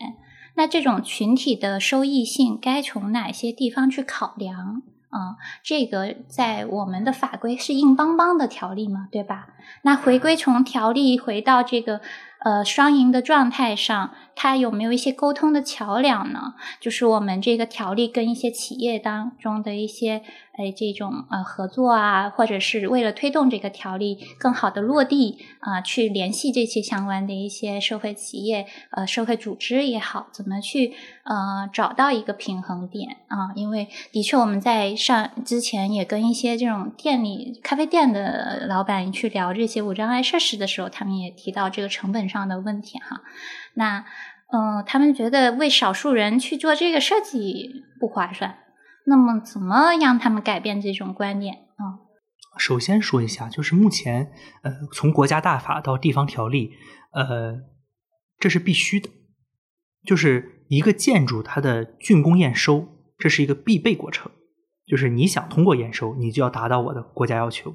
[0.55, 4.83] 那这种群体的收益性该从哪些地方去考量？
[5.09, 9.49] 啊，这个在我们的法规是硬邦邦的条例嘛，对吧？
[9.83, 12.01] 那回归从条例回到这个
[12.43, 14.13] 呃双赢的状态上。
[14.35, 16.55] 它有没有一些沟通的桥梁呢？
[16.79, 20.23] 就是我们这个条例跟一些企业当中的一些
[20.55, 30.93] 哎这种呃合作啊，或者是为了推动这个条例更好的落地啊，去联系这些相关的一些社会企业呃社会组织也好，怎么去
[31.23, 33.51] 呃找到一个平衡点啊？
[33.55, 43.21] 因为的确我们在上之前也跟一些这种店里咖啡店的老板去聊这些无障碍设施的时候，他们也提到这个成本上的问题哈。
[43.73, 44.05] 那，
[44.51, 48.59] 嗯，他们觉得为少数人去做这个设计不划算。
[49.05, 51.99] 那么，怎么让他们改变这种观念啊？
[52.57, 54.31] 首先说一下，就是目前，
[54.61, 56.71] 呃，从国家大法到地方条例，
[57.11, 57.61] 呃，
[58.39, 59.09] 这是必须的。
[60.05, 62.87] 就是一个建筑它的竣工验收，
[63.17, 64.31] 这是一个必备过程。
[64.85, 67.73] 就是你想通过验收，你就要达到我的国家要求。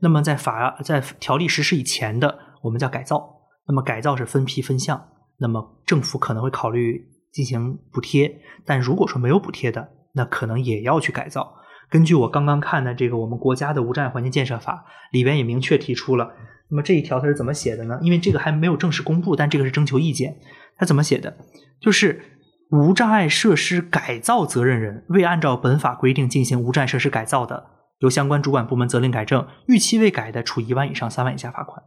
[0.00, 3.48] 那么，在法在条例实施以前的，我们叫改造。
[3.66, 5.08] 那么改造是分批分项。
[5.38, 11.56] 那么政府可能会考虑进行补贴，但如果说没有补贴的，那可能也要去改造。
[11.88, 16.32] 根据我刚刚看的这个我们国家的无障碍环境建设法里边也明确提出了，
[16.68, 17.98] 那么这一条它是怎么写的呢？
[18.02, 20.36] 因为这个还没有正式公布，但这个是征求意见。
[20.76, 21.36] 它怎么写的？
[21.80, 22.22] 就是
[22.70, 27.66] 无障碍设施改造责任人未按照本法规定进行无障碍设施改造的，
[27.98, 31.82] 由相关主管部门责令改正，逾期未改的，处一万以上三万以下罚款。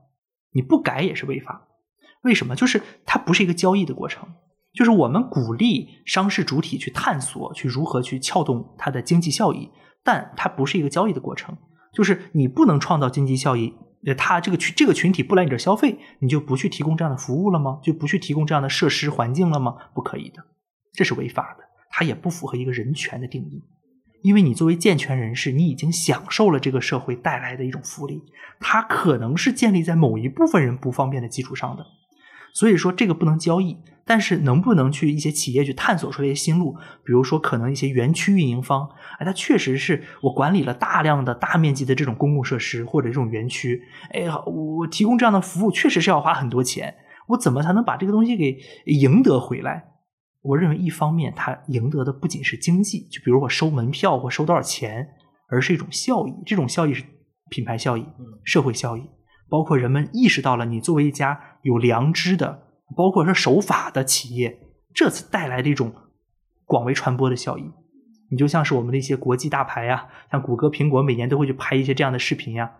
[0.51, 1.69] 你不改也是违法。
[2.23, 2.55] 为什么？
[2.55, 4.27] 就是它不是一个交易的过程，
[4.73, 9.69] 就是我们鼓励商事主体去探索，去如何去撬动它的经济效益，
[10.03, 11.55] 但它不是一个交易的过程。
[11.93, 13.75] 就是你不能创造经济效益，
[14.17, 17.79] 他这个群这个群体不来你这消费，你就不去提供这样的服务了吗？
[17.83, 19.75] 就不去提供这样的设施环境了吗？
[19.93, 20.43] 不可以的，
[20.91, 23.63] 这是违法的，它也不符合一个人权的定义。
[24.23, 28.23] 因为你作为健全人士，你已经享受了这个社会带来的一种福利，
[28.59, 31.85] 它可能是建立在某一部分人不方便的基础上的。
[32.53, 36.77] 所以说这个不能交易，但是能不能去一些企业去探索出来一些新路？
[37.03, 38.87] 比如说，可能一些园区运营方，
[39.17, 43.81] 哎，它确实是我管理了大量的大面积的这种公共设施或者这种园区，
[44.11, 46.95] 哎，我提供这样的服务确实是要花很多钱，
[47.29, 49.85] 我怎么才能把这个东西给赢得回来？
[50.43, 55.07] 我认为一方面它赢得的不仅是经济，就比如我收门票或收多少钱，
[55.49, 57.03] 而是一种效益，这种效益是
[57.49, 58.05] 品牌效益、
[58.43, 59.03] 社会效益。
[59.49, 64.59] 包括人们意识到了你作为一家有良知的，包括是守法的企业，
[64.93, 65.91] 这次带来的一种
[66.65, 67.63] 广为传播的效益。
[68.29, 72.71] 你就像是我们的一些国际大牌呀，像谷歌、苹果，每年都会去拍一些这样的视频呀，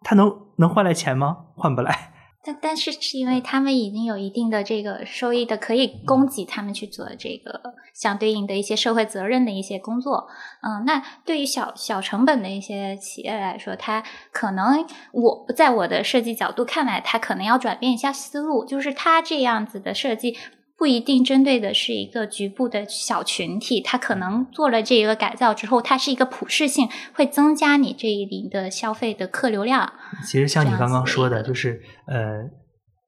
[0.00, 1.46] 他能能换来钱吗？
[1.56, 2.12] 换不来。
[2.42, 10.28] 但但是是因为他们已经有一定的这个收益的，可以供给他们去做这个相对应的一些社会责任的一些工作。
[10.62, 20.36] 嗯，那对于小小成本的一些企业来说，它可能我在我的设计角度看来，它可能要转变一下思路，就是它这样子的设计。
[20.76, 29.92] 不一定针对的是一个局部的小群体，它可能做了这个改造之后，它是一个普适性，会增加你这一领的消费的客流量。
[30.26, 32.42] 其实像你刚刚说的，就是呃，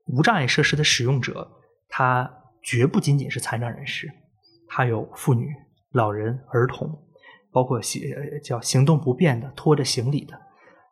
[0.07, 1.49] 无障碍设施的使用者，
[1.89, 2.31] 他
[2.63, 4.09] 绝不仅仅是残障人士，
[4.77, 5.49] 他有妇女、
[5.93, 6.87] 老人、儿童，
[7.51, 8.03] 包括行
[8.45, 10.39] 叫行动不便的、拖着行李的，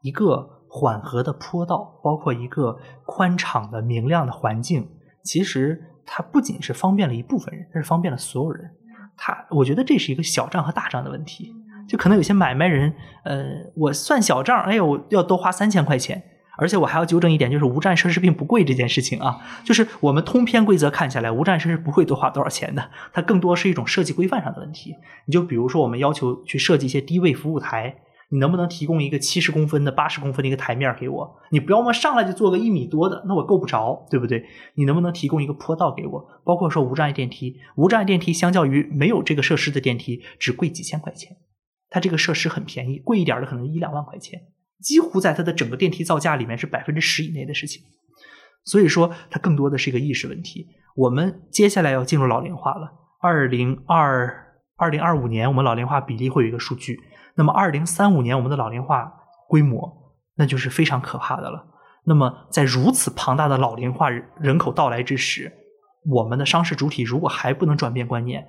[0.00, 4.88] 一个缓和的坡道，包括一个宽敞的、明亮的环境，
[5.22, 5.90] 其实。
[6.06, 8.70] 它不仅是方便了一部分人，它是方便了所有人。
[9.16, 11.50] 它，我觉得这是一个小账和大账的问题。
[11.88, 16.22] 就可能有些买卖人，呃，我算小账，哎呦，要多花三千块钱。
[16.56, 19.40] 而且我还要纠正一点，就是无障碍设施并不贵这件事情啊。
[19.64, 22.90] 就是我们通篇规则看下来，无障碍设施不会多花多少钱的。
[23.12, 24.94] 它更多是一种设计规范上的问题。
[25.26, 27.96] 你就比如说，我们要求去设计一些低位服务台。
[28.30, 31.36] 你能不能提供一个七十公分的、八十公分的一个台面给我？
[31.50, 34.44] 你不要么上来就做个一米多的，那我够不着，对不对？
[34.74, 36.26] 你能不能提供一个坡道给我？
[36.42, 41.36] 包括说无障碍电梯，无障碍电梯相较于没有这个设施的电梯，只贵几千块钱。
[41.90, 44.40] 它这个设施很便宜，贵一点的可能一两万块钱。
[44.80, 47.82] 几乎在它的整个电梯造价里面是百分之十以内的事情。
[48.64, 50.66] 所以说，它更多的是一个意识问题。
[50.96, 56.98] 我们接下来要进入老龄化了，二零二二零二五年，我们老龄化比例会有一个数据。
[57.36, 59.12] 那么，二零三五年，我们的老龄化
[59.48, 61.66] 规模，那就是非常可怕的了。
[62.06, 65.52] 那么，在如此庞大的老龄化人口到来之时，
[66.06, 68.46] 我们的商事主体如果还不能转变观念，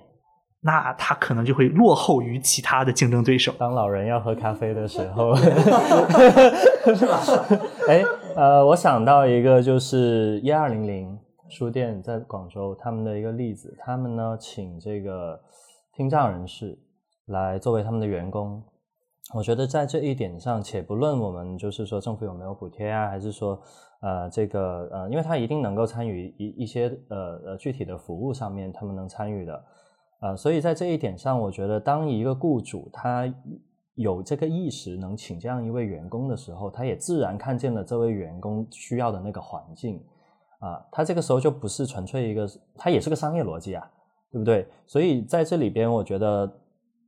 [0.66, 3.54] 那他可能就会落后于其他的竞争对手。
[3.60, 5.36] 当老人要喝咖啡的时候，
[6.96, 7.22] 是吧
[7.88, 8.04] 哎，
[8.36, 15.40] 呃，我想到一个，就是一二零零书店在广州他们的一个例子，他们呢请这个
[15.94, 16.76] 听障人士
[17.28, 18.64] 来作为他们的员工。
[19.36, 23.62] 我觉得在这一点上，且不论我们就是说政府有没有补贴啊，还是说
[24.02, 29.64] 呃这个呃，因为他一定能够参与一一些呃呃具体的服务上面，他们能参与的，
[30.26, 33.32] 呃，所以在这一点上，我觉得当一个雇主他
[33.94, 40.04] 有这个意识能请这样一位员工的时候，他也自然看见了这位员工需要的那个环境
[40.60, 43.92] 啊，他这个时候就不是纯粹一个，他也是个商业逻辑啊，
[44.32, 44.68] 对不对？
[44.88, 46.52] 所以在这里边，我觉得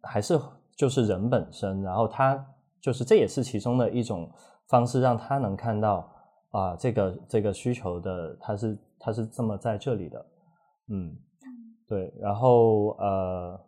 [0.04, 0.40] 还是。
[0.78, 2.46] 就是人本身，然后他
[2.80, 4.32] 就是这也是其中的一种
[4.70, 6.08] 方式，让他能看到
[6.52, 10.26] 啊，这个这个需求的，他是他是这么在这里的，
[10.90, 11.18] 嗯，
[11.88, 13.60] 对，然后呃，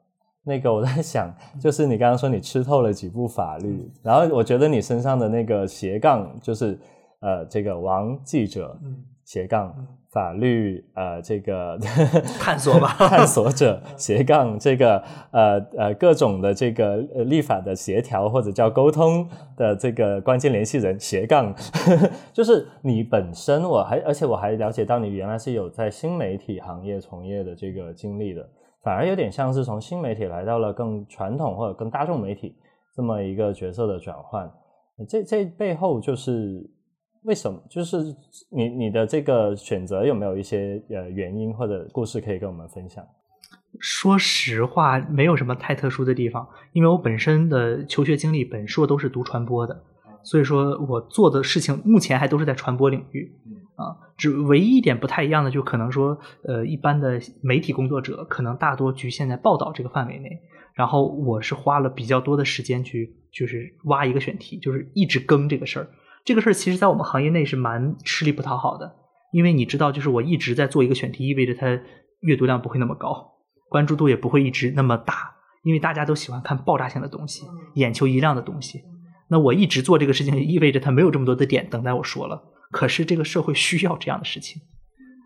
[0.44, 6.80] 那个我在想，就是你刚刚说你吃透了几部法律，然后我觉得你身上的那个斜杠就是
[7.22, 8.78] 呃，这个王记者
[9.24, 9.74] 斜杠。
[10.12, 11.78] 法律呃，这个
[12.42, 21.54] 探索吧， 探索者斜杠这个呃呃各种的这个立法的协调或者叫沟通的这个关键联系人斜杠，
[22.34, 28.50] 就是你本身我还而且我还了解到你原来是有在新媒体行业从业的这个经历的，
[28.84, 32.56] 反而有点像是从新媒体来到了更传统或者更大众媒体
[32.96, 34.52] 这么一个角色的转换，
[35.08, 36.68] 这这背后就是。
[37.24, 37.62] 为什么？
[37.70, 37.98] 就是
[38.50, 43.06] 你你的这个选择有没有一些呃原因或者故事可以跟我们分享？
[43.80, 49.84] 说实话，没有什么太特殊的地方，因为我本身的求学经历，本硕都是读传播的，
[50.24, 53.32] 所以说我做的事情目前还都是在传播领域
[53.76, 53.96] 啊。
[54.18, 60.42] 只唯一一点不太一样的，就可能说，呃，一般的媒体工作者可能大多局限在报道这个范围内，
[60.74, 65.88] 然后我是花了比较多的时间去就是挖一个选题，就是一直更这个事儿。
[66.30, 68.98] 这个事儿其实，在我们行业内是蛮吃力不讨好的，
[69.32, 71.66] 因为你知道，就是我一直在做一个选题，意味着它
[72.20, 73.32] 阅读量不会那么高，
[73.68, 75.32] 关注度也不会一直那么大，
[75.64, 78.84] 因为大家都喜欢看爆炸性的东西，眼球一亮的东西。
[79.30, 82.44] 那我一直做这个事情，意味着它没有这么多的点等待我说了。
[82.70, 84.62] 可是这个社会需要这样的事情，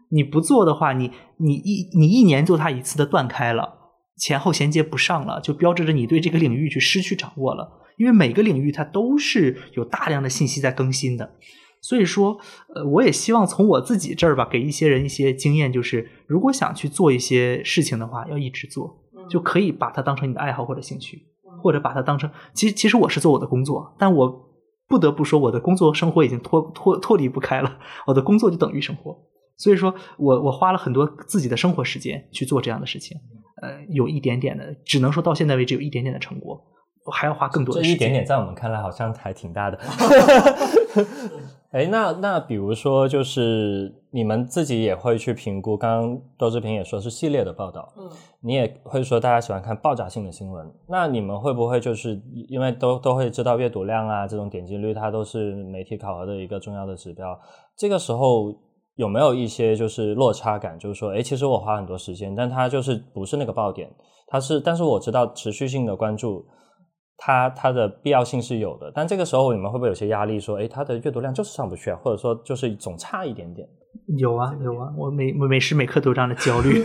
[0.10, 3.74] 你不做的话，你你一你一年做它一次的断开了，
[4.16, 7.82] 前后衔接不上了，就标志着你对这个领域去失去掌握了。
[7.98, 11.36] 因为每个领域它都是有大量的信息在更新的，
[11.82, 12.40] 所以说，
[12.74, 21.28] 呃，我也希望从我自己这儿吧，给一些人一些经验，就是如果想去做一些事情的话，要一直做，就可以把它当成你的爱好或者兴趣，
[21.62, 24.50] 或者把它当成，其实其实我是做我的工作，但我
[24.88, 29.18] 不得不说，我的工作生活已经脱脱脱离不开了，我的工作就等于生活，
[29.58, 33.18] 所以说我我花了很多自己的生活时间去做这样的事情，
[33.62, 36.64] 呃，有一点点的，只能说到现在为止有一点点的成果。
[37.06, 39.78] 我还要花更多的这一点点，在我们看来好像还挺大的。
[41.72, 45.76] 哎，那那比如说，就是你们自己也会去评估。
[45.76, 48.08] 刚刚周志平也说是系列的报道，嗯，
[48.42, 50.72] 你也会说大家喜欢看爆炸性的新闻。
[50.88, 57.36] 那你们会不会就是因为都都会知道阅读量啊，这种点击率，它都是媒体考核的一个重要的指标。
[57.76, 58.54] 这个时候
[58.96, 60.78] 有没有一些就是落差感？
[60.78, 63.90] 就是说，哎，其实我花很多时间，但它就是不是那个爆点，
[64.28, 66.46] 它是，但是我知道持续性的关注。
[67.18, 70.40] 它它的必要性是有的，但这个时候你们会不会有些压力？
[70.40, 73.68] 说，哎，它的阅读量就是上不去啊，或者说就是总差一点点。
[74.18, 76.84] 有啊有啊，我每每时每刻都有这样的焦虑。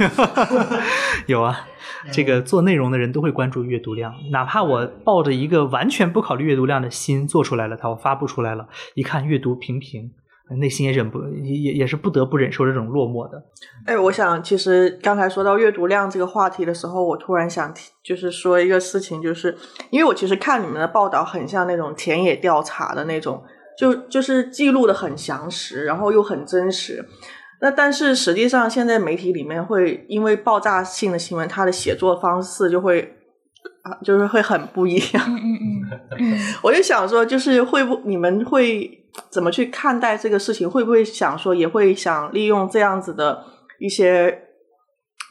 [1.26, 1.66] 有啊，
[2.12, 10.12] 这个做内容的人都会关注阅读量，哪怕我抱着一个完全不考虑阅读量的心做出来了，它我发布出来了，一看阅读平平。
[10.56, 13.42] 内心也忍不也也也是不得不忍受这种落寞的。
[13.84, 19.56] 哎，我想其实刚才说到阅读量这个话题的时候，我突然想提就是说一个事情，就是
[19.90, 23.42] 因为我其实看你们的报道很像那种田野调查的那种，
[23.78, 27.04] 就就是记录的很详实，然后又很真实。
[27.60, 33.17] 那但是实际上现在媒体里面会因为爆炸性的新闻，它的写作方式就会
[33.88, 35.24] 啊，就是会很不一样。
[35.26, 36.38] 嗯嗯 嗯。
[36.62, 38.94] 我就想说，就是会不你们会。
[39.30, 40.68] 怎么去看待这个事情？
[40.70, 43.42] 会不会想说，也会想利用这样子的
[43.80, 44.42] 一些，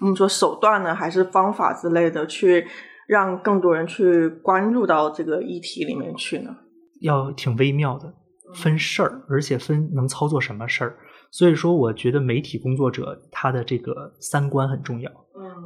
[0.01, 2.67] 我们说手段呢，还是方法之类的，去
[3.07, 6.53] 让更多人去关注到这个议题里面去呢？
[7.01, 8.13] 要挺微妙的，
[8.55, 10.97] 分事儿，而且分能操作什么事儿。
[11.31, 15.09] 所以说，我觉得媒体工作者他的这个三观很重要。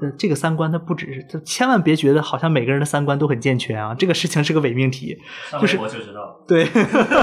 [0.02, 5.18] 嗯，这个三观，它不只是，就千万别觉得好像每个人的三观都很健全啊，这个事情是个伪命题。
[5.60, 6.66] 就是我就知道，对，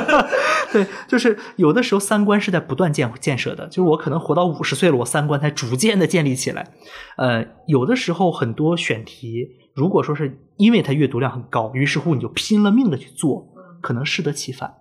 [0.73, 3.67] 对，就是有的时候三观是在不断建建设的。
[3.67, 6.73] 就是我可能活到五十岁了，我三观才逐渐的建立起来。
[7.17, 13.49] 呃，有的时候很多选题，如果说是因为它阅读量很高，于是乎你就拼了命的去做，
[13.81, 14.75] 可能适得其反。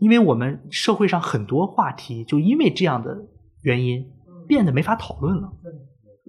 [0.00, 3.18] 因为我们社会上很多话题，就因为这样的
[3.62, 4.06] 原因，
[4.46, 5.52] 变得没法讨论了，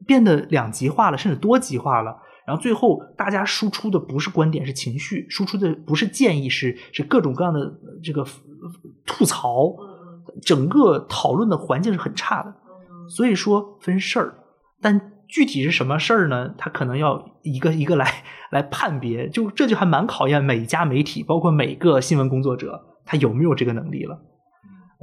[0.09, 2.17] 变得两极化了，甚至多极化了。
[2.47, 7.59] 然后最后大家输出的不是观点，是情绪；输出的不是建议，是是各种各样的
[8.03, 8.25] 这个
[9.05, 9.71] 吐槽。
[10.41, 12.51] 整个讨论的环境是很差的。
[13.07, 14.33] 所以说分事儿，
[14.81, 16.55] 但具体是什么事儿呢？
[16.57, 18.11] 他可能要一个一个来
[18.49, 19.29] 来判别。
[19.29, 22.83] 就这就还蛮考验每一家媒体，包括每个新闻工作者。
[23.05, 24.19] 他有没有这个能力了？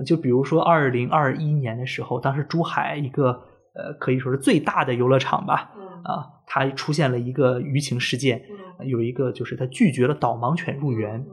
[0.05, 3.41] 就比如说二零二一年的时候，当时珠海一个
[3.77, 5.71] 呃可以说是最大的游乐场吧，
[6.03, 8.43] 啊，它出现了一个舆情事件，
[8.87, 11.27] 有一个就是它拒绝了导盲犬入园。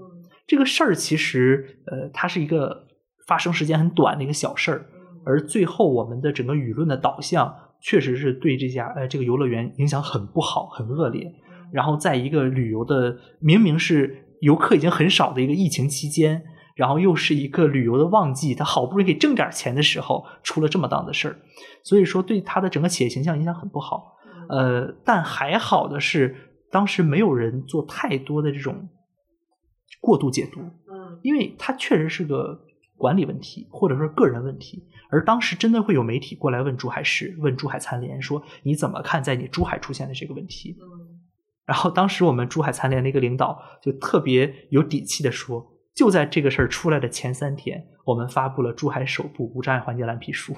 [0.45, 2.87] 这个事儿其实呃，它是一个
[3.27, 4.85] 发生时间很短的一个小事儿，
[5.25, 11.31] 而最后我们的整个舆论的导向确实是对这家呃这个游乐园影响很不好、很恶劣。
[11.71, 16.43] 然后在一个旅游的明明是游客已经很少的一个疫情期间。
[16.75, 21.39] 然后又是一个旅游的旺季，他好不容易给挣点钱的时候，出了这么档子事儿，
[21.83, 24.17] 所以说对他的整个企业形象影响很不好。
[24.49, 26.35] 呃，但还好的是，
[26.71, 28.89] 当时没有人做太多的这种
[30.01, 32.59] 过度解读，嗯，因为他确实是个
[32.97, 34.83] 管理问题，或者说个人问题。
[35.09, 40.75] 而当时真的会有媒体过来问珠海市、问珠海残联，说你怎么看在你珠海出现的这个问题？
[40.81, 41.21] 嗯，
[41.65, 45.69] 然后当时我们珠海残联的一个领导就特别有底气的说。
[45.95, 50.55] 就在这个事儿出来的前三天，我们发布了珠海首部无障碍环境蓝皮书。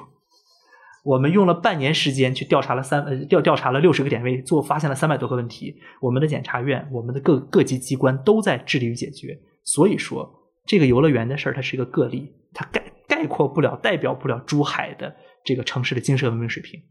[1.03, 5.79] 我们用了半年时间去调查了三呃调调查了六十个点位，做发现了三百多个问题。
[6.01, 9.37] 我们的检察院、我们的各各级机关都在致力于解决。
[9.63, 16.81] 所以说，这个游乐园的事儿它是一个个例，它概概括不了、代表不了珠海的这个城市的精神文明水平。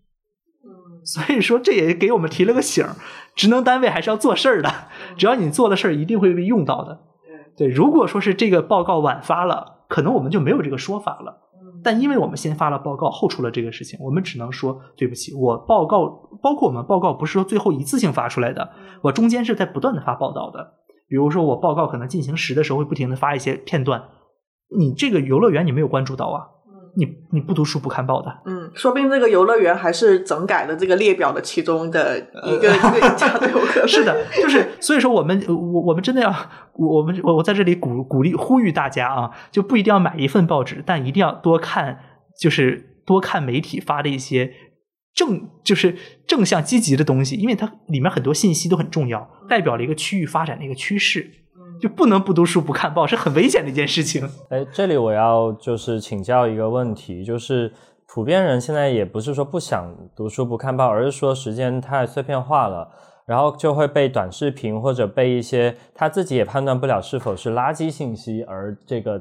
[0.63, 2.95] 嗯，所以说，这也给我们提了个醒儿：
[3.35, 7.03] 职能单位还是要做事儿的，只要你做的事儿，一定会被用到的。
[7.57, 11.41] 对，如果说是这个报告晚发了，可能我们就没有这个说法了。
[11.83, 15.35] 但因为我们先发了报告，后出了这个事情，我们只能说对不起。
[15.35, 16.07] 我报告，
[16.43, 18.71] 包括我们报告，不是说最后一次性发出来的，
[19.03, 20.75] 我中间是在不断的发报道的。
[21.07, 24.03] 比如说，我报告可能进行时的时候，会不停的发一些片段。
[24.79, 26.54] 你这个游乐园，你没有关注到啊？
[26.97, 33.87] 你你不读书不看报的，嗯，说不定这个游乐园还是整改的这个列表的其中的一个一个家都有可能。
[33.89, 36.35] 是的，就是所以说我们我我们真的要
[36.75, 41.99] 我们我我在这里鼓鼓励呼吁大家啊，就不一定要买一份报纸，但一定要多看，
[42.41, 44.53] 就是多看媒体发的一些
[45.15, 51.29] 正就是正向积极的东西，因为它里面很多信息都很重要，代表了一个区域发展的一个趋势。
[51.85, 54.27] 就不能不读书不看报，是很危险的一件事情。
[54.49, 57.71] 哎，这里我要就是请教一个问题，就是
[58.09, 62.91] 普遍人现在也不是说不想读书不看报，而是说时间太碎片化了，
[63.27, 69.21] 然后就会被短视频或者被一些他自己也判断不了是否是垃圾信息而这个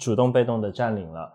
[0.00, 1.32] 主动被动的占领了。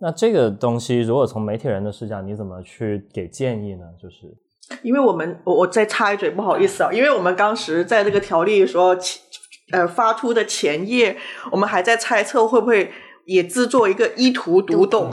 [0.00, 3.84] 那这个东西，如果从媒体人的视角，你怎么去给建议呢？
[4.02, 4.36] 就是，
[4.82, 8.96] 因为我们我我再插一嘴，不好意思啊，因为我们当时在这个条例说。
[9.72, 11.16] 呃，发出的前夜，
[11.50, 12.92] 我们还在猜测会不会
[13.24, 15.10] 也制作一个一图读懂，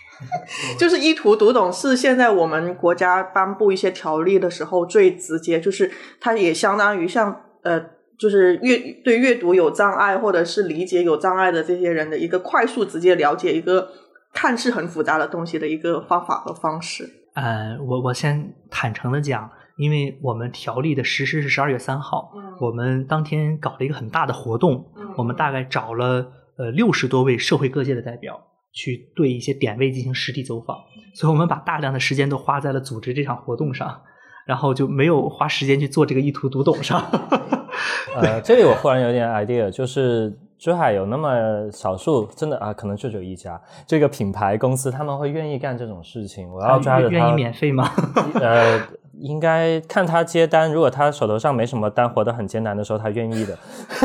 [0.78, 7.78] 就是一图读懂是现在我们国家颁布一些条例的时候最直接，就是它也相当于像呃，
[8.18, 13.90] 就是阅对阅读有障碍或者是理解有障碍的这些人的一个快速直接了解一个
[14.32, 17.06] 看似很复杂的东西的一个方法和方式。
[17.34, 19.50] 呃，我我先坦诚的讲。
[19.76, 28.40] 因为我们条例的实施是十二月三号，我们当天搞了一个很大的活动，我们大概找了呃六十多位社会各界的代表
[28.72, 30.76] 去对一些点位进行实地走访，
[31.14, 34.00] 所以我们把大量的时间都花在了组织这场活动上，
[34.46, 37.02] 然后就没有花时间去做这个意图读懂上。
[38.14, 46.48] 呃，这里我忽然有点 idea，就是珠海有那么少数真的啊，可能就只有一家这个品牌公司，他们会愿意干这种事情。
[46.48, 47.90] 我要抓着他，愿意免费吗？
[48.40, 48.80] 呃。
[49.20, 53.56] 应该看他接单，如果他手头上没什么单，活得很艰难的时候，他愿意的。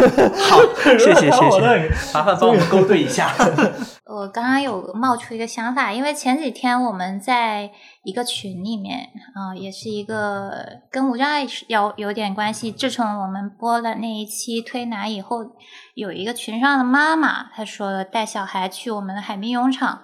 [0.50, 3.34] 好，谢 谢谢谢，麻烦帮我们勾兑一下。
[4.06, 7.70] 我刚刚有冒出一个想法，因为前几天我们在
[8.04, 10.52] 一个群里面，啊、也是一个
[10.90, 12.72] 跟无障碍有有点关系。
[12.72, 15.46] 自从我们播了那一期推拿以后，
[15.94, 20.00] 有一个群上的妈妈，她说带小孩去我们的海滨泳场。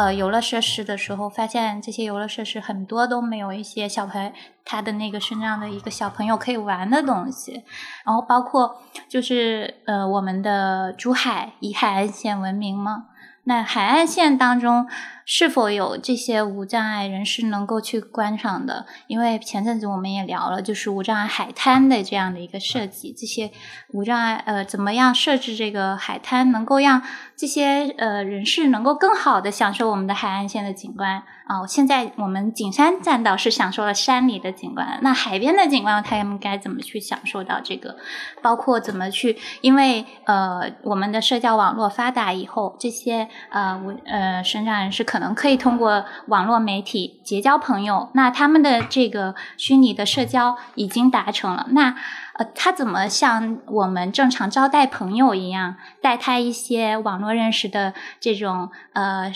[0.00, 4.32] 呃，游乐设施的时候，发现这些游乐设施很多都没有一些小朋友
[4.64, 7.62] 他的那个身上的一个小朋友可以玩的东西，
[8.06, 8.80] 然后包括
[9.10, 13.08] 就是呃，我们的珠海以海岸线闻名嘛，
[13.44, 14.88] 那海岸线当中
[15.32, 18.84] 是否有这些无障碍人士能够去观赏的？
[19.06, 23.52] 因为前阵子我们也聊了，就是无障碍海滩的这样的一个设计，这些
[23.92, 27.00] 无障碍呃怎么样设置这个海滩，能够让
[27.36, 37.96] 这些呃人士能够更好的享受我们的海岸线的景观啊、现在我们景山栈道是享受了山里的景观，那海边的景观他们该怎么去享受到这个？
[38.40, 51.94] 包括怎么去，因为呃我们的社交网络发达以后，这些呃无呃身障人士可能可以通过网络媒体结交朋友，那他们的这个虚拟的社交已经达成了，那
[52.34, 59.30] 呃他怎么像我们正常招待朋友一样，带他一些网络认识的这种呃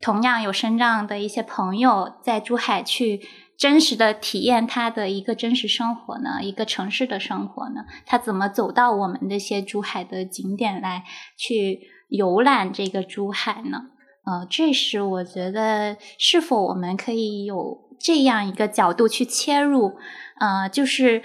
[0.00, 3.20] 同样有身障的一些朋友，在珠海去
[3.56, 6.42] 真实的体验他的一个真实生活呢？
[6.42, 7.84] 一个城市的生活呢？
[8.04, 11.04] 他怎么走到我们这些珠海的景点来
[11.38, 13.84] 去游览这个珠海呢？
[14.24, 19.92] 呃，这是我觉得是否我们可以有这样一个角度去切入？
[20.40, 21.22] 呃，就是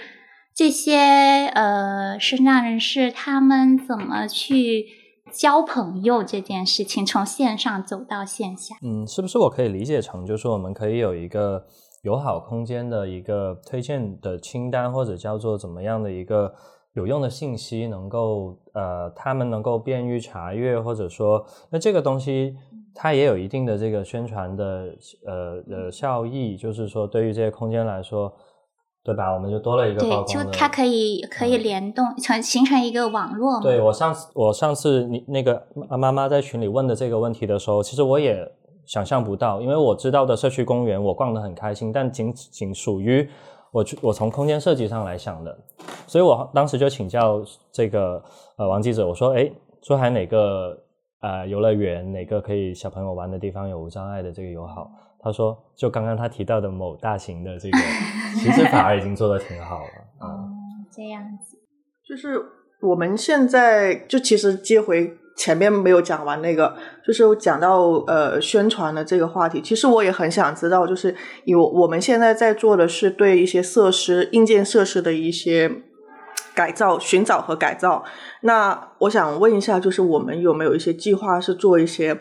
[0.54, 4.86] 这些呃身障人士他们怎么去
[5.32, 8.76] 交朋友这件事情，从线上走到线下。
[8.82, 11.64] 嗯，是不是我可以理解成，就是我们可以有一个
[12.02, 16.52] 友好空间的一个推荐的清单，或者叫做怎么样的一个
[16.94, 22.56] 有用的信息，能够呃，他们能够便于查阅，或者说，那这个东西
[22.94, 24.94] 它也有一定的这个宣传的
[25.26, 28.32] 呃呃效益，就是说对于这些空间来说，
[29.02, 29.32] 对吧？
[29.32, 30.00] 我们就多了一个。
[30.24, 33.60] 就它可以可以联动成形成一个网络。
[33.60, 38.46] 对我上次我上次你那个妈妈妈在群里问的这个问题的时候，其实我也
[38.86, 43.28] 想象不到，因为我知道的社区公园我逛得很开心，但仅仅属于
[43.72, 45.56] 我去我从空间设计上来想的，
[46.06, 47.40] 所以我当时就请教
[47.72, 48.20] 这个
[48.56, 50.76] 呃王记者，我说，哎，珠海哪个
[51.20, 54.90] 呃游乐园哪个可以小朋友玩的地方有无障碍的这个友好？
[55.22, 57.78] 他说，就刚刚他提到的某大型的这个，
[58.36, 60.26] 其实反而已经做得挺好了啊。
[60.32, 60.48] 哦，
[60.90, 61.58] 这样子。
[62.08, 62.40] 就是
[62.80, 66.74] 我们现在就其实接回前面没有讲完那个，
[67.06, 69.60] 就是讲到呃宣传的这个话题。
[69.60, 71.14] 其实我也很想知道，就是
[71.44, 75.70] 有我们现在在做的是对一些设施、硬件设施的一些
[76.54, 78.04] 改造、寻找和改造。
[78.42, 82.18] 那我想问一下，就是我们有没有一些计划是做一些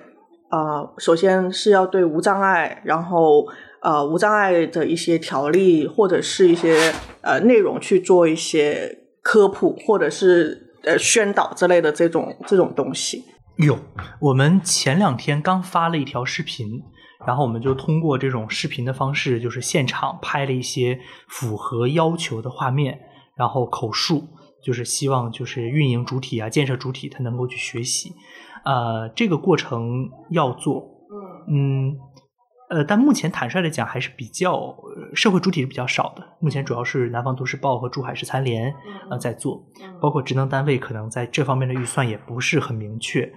[0.50, 3.46] 呃，首先是要对无障碍，然后。
[3.82, 13.24] 呃，无障碍的一些条例或者是一些呃内容去做一些科普或者是呃宣导之类的这种这种东西。
[13.56, 13.80] 有，
[14.20, 16.68] 我们前两天刚发了一条视频，
[17.26, 21.00] 然后我们就通过这种视频的方式，就是现场拍了一些
[21.30, 23.00] 符合要求的画面，
[23.40, 24.28] 然后口述，
[24.62, 28.14] 就是希望就是运营主体啊、建设主体他能够去学习。
[28.66, 30.86] 呃，这个过程要做，
[31.50, 31.98] 嗯。
[32.72, 36.24] 呃，但目前坦率的讲，还是比较、呃、社会主体是比较少的。
[36.40, 38.72] 目前主要是南方都市报和珠海市残联
[39.10, 39.66] 呃在做，
[40.00, 43.28] 包括职能单位可能在这方面的预算也不是很明确。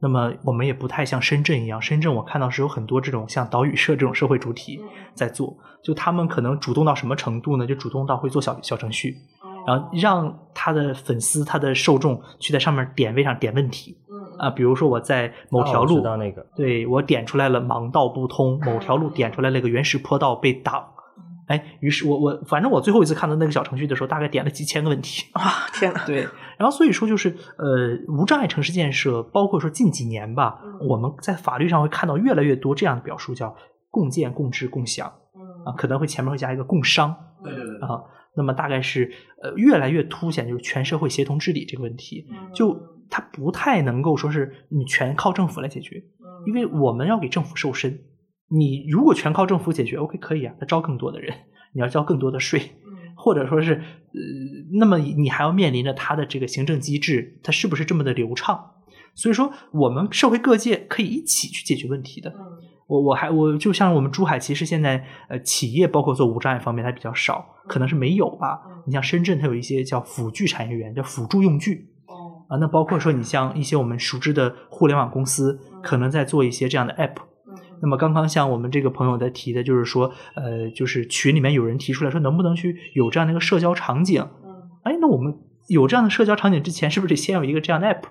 [0.00, 4.80] 那么我们也不太像深圳一样，深圳我看到是有很多这种像岛屿社这种社会主体
[5.14, 7.64] 在做，就他们可能主动到什么程度呢？
[7.64, 9.16] 就主动到会做小小程序，
[9.70, 13.96] 然后让他的粉丝、他的受众去在上面点位上点问题。
[14.38, 20.82] 啊，比如说我在某条路，那个，对我点出来了盲道不通，某条路点出来了一个原始坡道被挡，
[21.46, 25.26] 哎，于是我我反正我最后一次看到那个小程序的时候，大概点了几千个问题。
[25.32, 26.06] 啊，天哪！
[26.06, 30.58] 对，然后所以说就是呃，无障碍城市建设，包括说近几年吧，
[30.88, 33.54] 我们在法律上会看到越来越多这样的表述，叫
[33.90, 35.06] 共建、共治、共享，
[35.66, 37.14] 啊，可能会前面会加一个共商，
[37.44, 38.00] 对对对，啊，
[38.40, 39.12] 那么大概是
[39.42, 42.24] 呃越来越凸显就是全社会协同治理这个问题，
[42.54, 42.74] 就
[43.10, 46.02] 它不太能够说是你全靠政府来解决，
[46.46, 47.98] 因为我们要给政府瘦身。
[48.48, 51.34] 你如果全靠政府解决，OK 可以啊，那招更多的人，
[51.74, 52.60] 你要交更多的税，
[53.14, 54.20] 或者说是呃，
[54.78, 58.72] 那么你还要面临着它的这个行政机制，它是不是这么的流畅？
[59.14, 62.32] 所以说，我们社会各界可以一起去解决问题的。
[62.90, 68.60] 我我还我就像我们珠海，其实现在呃企业包括做无障碍方面它比较少，可能是没有吧。
[68.84, 71.86] 你像深圳，它有一些叫辅具产业园，叫辅助用具。
[72.48, 77.14] 啊，那包括说你像一些我们熟知的互联网公司，可能在做一些这样的 app。
[77.80, 84.20] 那么刚刚像我们这个朋友在提的，就是说，呃，就是群里面有人提出来说，能不能去有这样的一个社交场景？
[84.82, 85.32] 哎，那我们
[85.68, 88.02] 有这样的社交场景之前，是不是得先有一个这样的 app，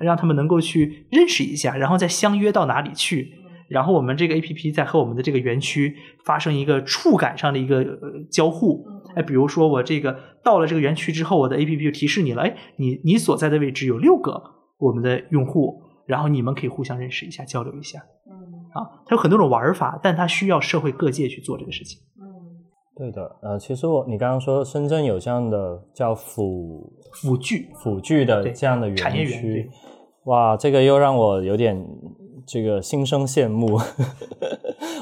[0.00, 3.41] 让他们能够去认识一下，然后再相约到哪里去？
[3.72, 5.96] 然后我们这个 A P P 在和我们的这个园区
[6.26, 8.84] 发生一个触感上的一个呃交互，
[9.16, 10.14] 哎，比如说我这个
[10.44, 14.42] 到了这个园区之后，我的 A P P 就提示你了，哎，你你所在的位置有六个
[14.78, 17.98] 我们的用户，然后你们可以互相认识一下，交流一下，
[18.30, 18.34] 嗯，
[18.74, 22.28] 啊，它有很多种玩法，但它需要社会各界去做这个事情，嗯，
[22.94, 29.66] 对的，呃，其实我你刚刚说深圳有这样的叫辅辅具辅具的这样的园产业园，
[30.24, 31.82] 哇，这个又让我有点。
[32.46, 33.78] 这个心生羡慕。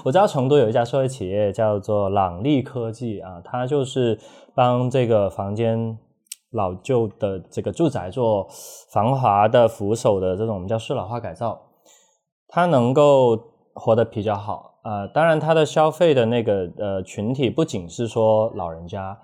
[0.03, 4.19] 我知道成都有一家社会企业叫做朗力科技啊，它就是
[4.55, 5.99] 帮这个房间
[6.53, 8.49] 老旧的这个住宅做
[8.93, 11.61] 防滑的扶手的这种我们叫适老化改造，
[12.49, 13.39] 它能够
[13.75, 15.07] 活得比较好啊。
[15.09, 19.19] 当然，它的消费的那个呃群体不仅是说老人家，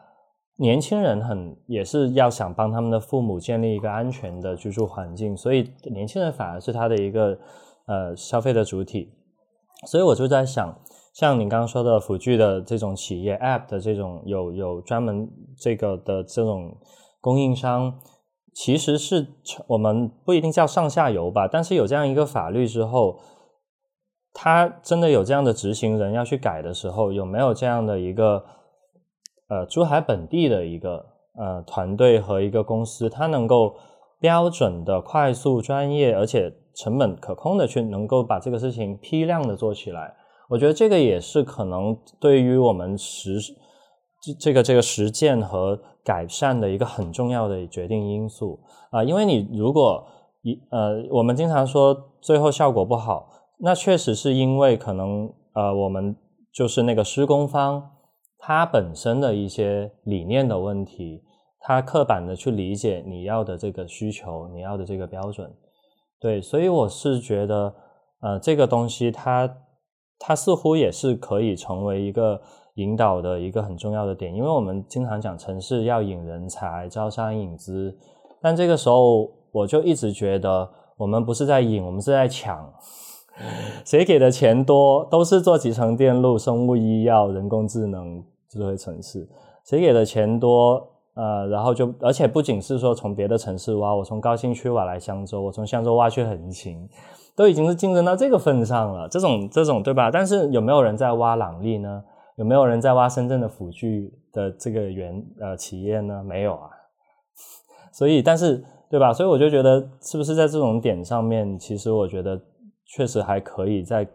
[0.59, 7.39] 年轻人很也是要想帮他们的父母建立一个安全的居住环境，所以年轻人反而是他的一个。
[7.87, 9.13] 呃，消费的主体，
[9.87, 10.77] 所以我就在想，
[11.15, 16.77] 像你刚刚说的辅具的这种企业，App 的这种有有专门这个的这种
[17.21, 18.01] 供应商，
[18.53, 19.29] 其实是
[19.69, 23.21] 我们不一定叫上下游吧，但是有这样一个法律之后，
[24.33, 28.45] 他真的有这样的执行人要去改的时候，有没有这样的一个
[29.49, 31.07] 呃珠海本地的一个
[31.39, 33.77] 呃团队和一个公司，它能够
[34.19, 36.53] 标准的、快速、专业，而且。
[36.77, 40.15] 成本可控的去能够把这个事情批量的做起来，
[40.49, 43.39] 我觉得这个也是可能对于我们实
[44.21, 48.61] 这这个这个实践和改善的一个很重要的决定因素
[48.91, 50.07] 啊，因为你如果
[50.43, 56.15] 一呃，我们经常说最后效果不好，那确实是因为可能呃，我们
[56.53, 57.91] 就是那个施工方
[58.39, 61.23] 他本身的一些理念的问题，
[61.61, 65.51] 他刻板的去理解你要的这个需求，你要的这个标准。
[66.19, 67.75] 对，所以我是觉得，
[68.21, 69.59] 呃，这个东西它
[70.19, 72.41] 它似乎也是可以成为一个
[72.77, 77.97] 引导的一个很重要的点，因为我们经常讲城市要引人才、招商引资，
[78.41, 82.73] 但这个时候我就一直觉得，我们不是在引，我们是在抢，
[83.85, 89.29] 谁给的钱多，都是做集成电路、生物医药、人工智能、智慧城市，
[89.65, 90.96] 谁给的钱多。
[91.17, 96.87] 呃，然后就，而且不仅是说从别的城市挖，我从高新区挖来香洲，我从香洲挖去横琴，
[97.35, 99.09] 都已经是竞争到这个份上了。
[99.09, 100.11] 这种这种对吧？
[100.11, 102.05] 但是有没有人在挖朗利呢？
[102.37, 106.23] 有没有人在挖深圳的辅具的这个原呃企业呢？
[106.23, 106.69] 没有啊。
[107.95, 109.11] 所以，但是对吧？
[109.11, 112.39] 所以我就觉得，是不是在这种点上面，其实我觉得
[112.85, 114.07] 确实还可以再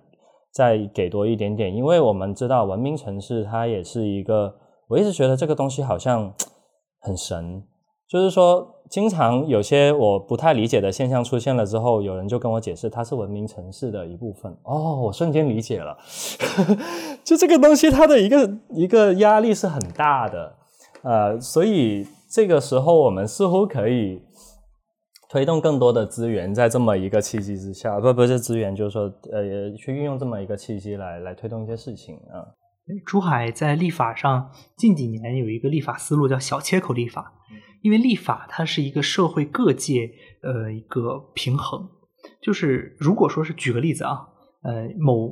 [0.54, 4.54] 再给多一点点，因为我们知道文明城市它也是一个，
[4.88, 6.32] 我一直觉得这个东西好像。
[7.02, 7.64] 很神，
[8.08, 14.56] 就是说，经常有些我不太理解的现象出现了之后，有人就跟我解释，它是文明城市的一部分。
[14.64, 15.98] 哦，我瞬间理解了，
[17.26, 20.56] 就这个东西，它的一个一个压力是很大的，
[21.04, 24.22] 呃，所以这个时候我们似乎可以
[25.30, 32.46] 推动更多的资源，在这么一个契机之下，不不是资源，就是说，呃，去运用这么一个契机来来推动一些事情啊。
[33.06, 37.34] 珠海在立法上近几年有一个立法思路叫小切口立法，
[37.82, 40.12] 因为立法它是一个社会各界
[40.42, 41.88] 呃一个平衡，
[42.42, 44.28] 就是如果说是举个例子啊，
[44.64, 45.32] 呃某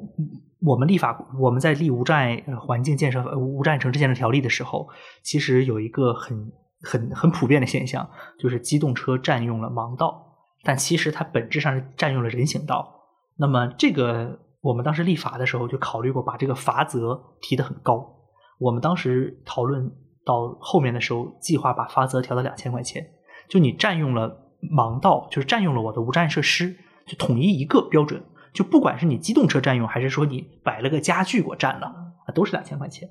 [0.61, 4.87] 我们立法我们在立无障碍环境建设无障碍城市建设条例的时候，
[5.23, 13.01] 其实有一个很很很普遍的现象，就是机动车占用了盲道，但其实它本质上是占用了人行道，
[13.37, 14.47] 那么这个。
[14.61, 18.15] 我们当时立法的时候就考虑过把这个罚则提得很高。
[18.59, 19.89] 我们当时讨论
[20.25, 23.05] 到后面的时候，计划把罚则调到两千块钱。
[23.47, 26.75] 就你占用了盲道，就是占用了我的无障碍设施，
[27.07, 28.21] 就统一一个标准。
[28.53, 31.93] 就不管是你机动车占用，还是说你摆了个家具给我占了，
[32.35, 33.09] 都是两千块钱。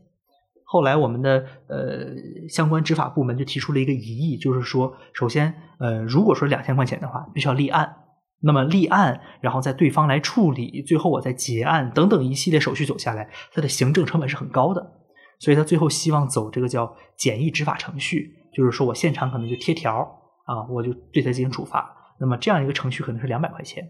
[0.64, 7.96] 后来我们的呃相关执法部门就提出了一个疑义，就是说，首先，呃，如果说两千块钱的话，必须要立案。
[8.40, 14.92] 那么立案，然后在对方来处理，最后我再结案等等一系列手续走下来，它的行政成本是很高的，
[15.38, 19.96] 所以他最后希望走这个叫简易执法程序，就是说我现场可能就贴条
[20.44, 21.94] 啊，我就对他进行处罚。
[22.20, 23.88] 那么这样一个程序可能是两百块钱。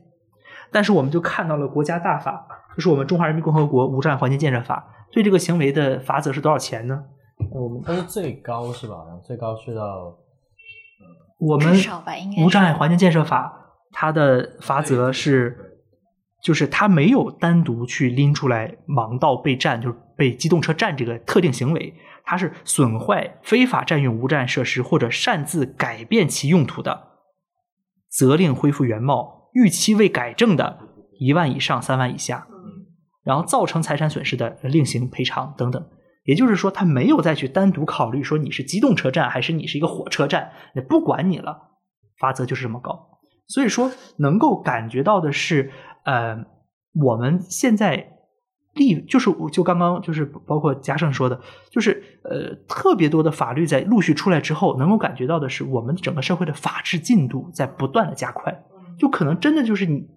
[0.70, 7.04] 但是我们就看到了国家大法，就是我们中华人民共和国无障碍环境建设法，对这个行为的罚则是多少钱呢？
[7.50, 8.96] 我们它是最高是吧？
[8.96, 10.14] 好像最高是到
[11.38, 11.74] 我们
[12.44, 15.80] 无障碍环境建设法，它的罚则是，
[16.42, 27.08] 就是它没有单独去拎出来盲道被占，就是被机动车占这个特定行为，它是损坏、非法占用无障碍设施或者擅自改变其用途的，
[28.08, 30.78] 责令恢复原貌；逾期未改正的，
[31.18, 32.46] 一万以上三万以下。
[33.24, 35.86] 然后造成财产损失的，另行赔偿等等。
[36.24, 41.58] 也就是说，他没有再去单独考虑说你是机动车站还是你是一个火车站，也不管你了，
[42.18, 43.07] 罚则就是这么高。
[43.48, 45.72] 所以说，能够感觉到的是，
[46.04, 46.44] 呃，
[46.94, 48.18] 我们现在
[48.74, 51.40] 立就是就刚刚就是包括嘉盛说的，
[51.70, 58.64] 就是呃特别多的法律在陆续出来之后，能够感觉到的是，我们整个社会的法治进度在不断的加快。
[58.98, 60.08] 就可能真的就是你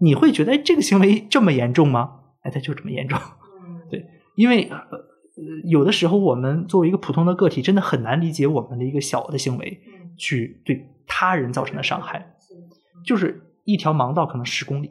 [0.00, 2.20] 你会觉得，哎，这个行为这么严重吗？
[2.42, 3.18] 哎，它就这么严重。
[3.90, 4.80] 对，因为呃，
[5.64, 9.80] 有的时候我们作为一个普通的个体，真的很难理解我们的一个小的行为
[10.16, 12.34] 去对他人造成的伤害。
[13.04, 14.90] 就是一条盲道可能十公里，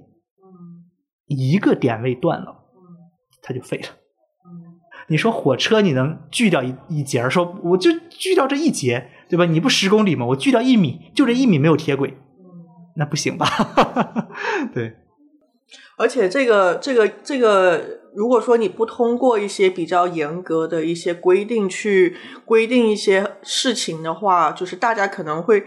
[1.26, 2.66] 一个点位断了，
[3.41, 3.88] 它就废了。
[5.10, 9.45] 你说火车你能锯掉一一节儿，说我就锯掉这一节，对吧？
[9.45, 10.26] 你不十公里吗？
[10.26, 12.18] 我锯掉一米，就这一米没有铁轨，
[12.97, 13.47] 那不行吧？
[14.74, 14.97] 对，
[15.97, 25.64] 而且这个这个这个，如果说你不通过一些比较严格的一些规定去规定一些事情的话，就是大家可能会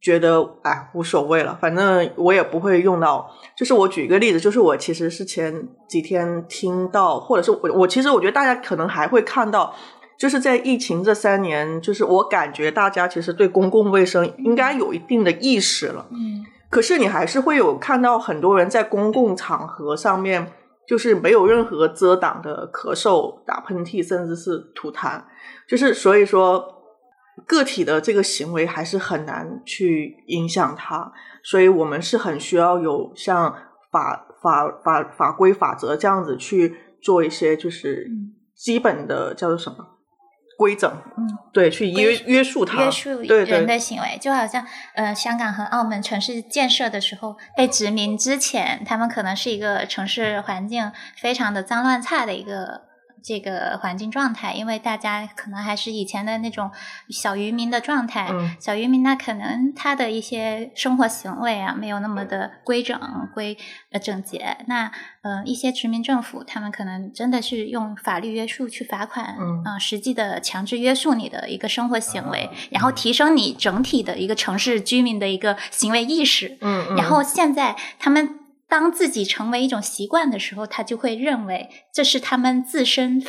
[0.00, 3.30] 觉得哎无所谓了，反正我也不会用到。
[3.56, 9.74] 就是我举一个例子，就是我其实是前几天听到，或者是我我其实我觉得大家可能还会看到。
[10.18, 16.06] 就是在疫情这三年，就是我感觉大家其实对公共卫生应该有一定的意识了。
[16.10, 20.52] 嗯可是你还是会有看到很多人在公共场合上面，
[20.86, 25.22] 就是没有任何遮挡的咳嗽、打喷嚏，甚至是吐痰。
[25.66, 26.79] 就是所以说，
[27.46, 31.12] 个体的这个行为还是很难去影响他，
[31.42, 33.54] 所以我们是很需要有像
[33.90, 38.36] 法法法法规法则这样子去做一些就是嗯。
[38.60, 39.78] 基本的叫做什么
[40.58, 44.62] 规整，嗯，对，去约约束他，约束人的行为，就好像
[44.94, 52.82] 呃，香港和澳门城市建设的时候被殖民之前，他们可能是一个城市环境非常的脏乱差的一个
[53.22, 56.70] 这个环境状态，因为大家可能还是以前的那种
[57.08, 58.56] 小渔民的状态，嗯。
[58.60, 62.98] 小渔民那可能他的一些生活行为啊没有那么的规整
[63.34, 63.56] 规
[63.90, 64.90] 呃整洁，那
[65.22, 69.62] 呃一些殖民政府他们可能真的是用法律约束去罚款，嗯。
[69.64, 78.39] 呃实际的强制约束你的一个生活行为，然后提升你整体的一个城市居民的一个行为意识，嗯嗯，然后现在他们
[78.70, 83.22] 当自己成为一种习惯的时候，他就会认为这是他们自身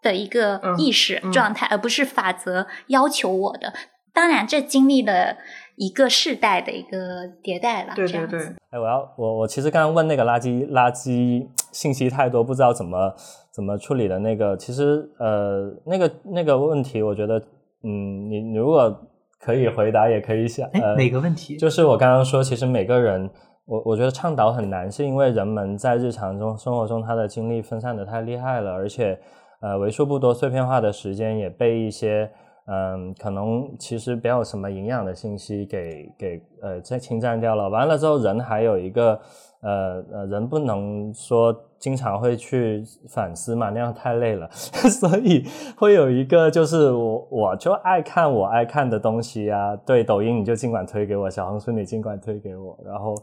[0.00, 3.74] 的一个嗯意识嗯状态，而不是法则要求我的。
[4.12, 5.36] 当然，这经历了
[5.76, 7.92] 一个世代的一个迭代了。
[7.96, 13.12] 对对对这样子，哎，我要我我其实刚刚问那个垃圾垃圾信息太多，不知道怎么
[13.52, 17.38] 怎么处理的那个，其实呃那个那个问题，我觉得
[17.82, 18.96] 嗯，你你如果
[19.40, 21.56] 可以回答，也可以想哎，呃哪个问题？
[21.56, 23.28] 就是我刚刚说，其实每个人，
[23.66, 29.18] 我我觉得倡导很难，是因为人们在日常中生活中他的精力分散的太厉害了，而且
[29.60, 32.30] 呃为数不多碎片化的时间也被一些
[32.66, 37.68] 嗯可能其实没有什么营养的信息给给呃在侵占掉了。
[37.68, 39.18] 完了之后，人还有一个
[39.62, 45.42] 呃呃人不能说经常会去反思嘛，那样太累了， 所以
[45.76, 53.14] 会有一个就是我我就爱看我爱看的东西啊，对，抖音你就尽管推给我，小红书你尽管推给我，然后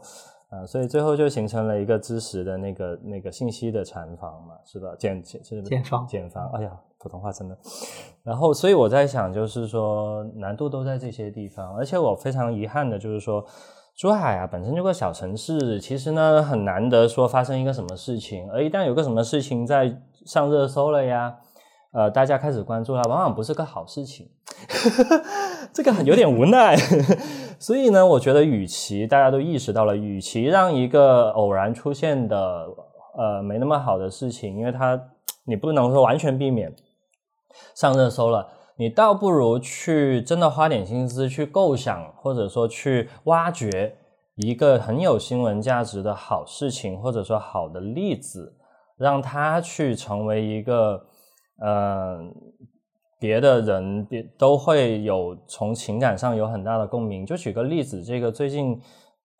[0.52, 4.94] 呃，所以最后就形成了一个知识的那个那个信息的禅房嘛，是吧？
[4.98, 7.56] 茧是茧房茧房，哎呀，普通话真的。
[8.22, 13.44] 然后，所以我在想，就是说难度都在这些地方，而且我非常遗憾的就是说。
[13.94, 21.36] 珠海啊，本身就个小城市，其实呢很难得说发生一个什么事情，而一旦有个什么事情在上热搜了呀，
[21.92, 24.30] 呃，大家开始关注它，往往不是个好事情，
[25.72, 26.76] 这个很有点无奈。
[27.58, 32.66] 所以呢，我觉得，与其大家都意识到了，与其让一个偶然出现的
[33.16, 35.00] 呃没那么好的事情，因为它
[35.44, 36.74] 你不能说完全避免
[37.74, 38.48] 上热搜了。
[38.76, 43.96] 你倒不如去真的花点心思去构想，或者说去挖掘
[44.36, 48.56] 一个很有新闻价值的好事情，或者说好的例子，
[48.96, 51.04] 让它去成为一个
[51.60, 52.18] 呃
[53.22, 57.24] 别的人别都会有从情感上有很大的共鸣。
[57.24, 58.76] 就举个例子，这个最近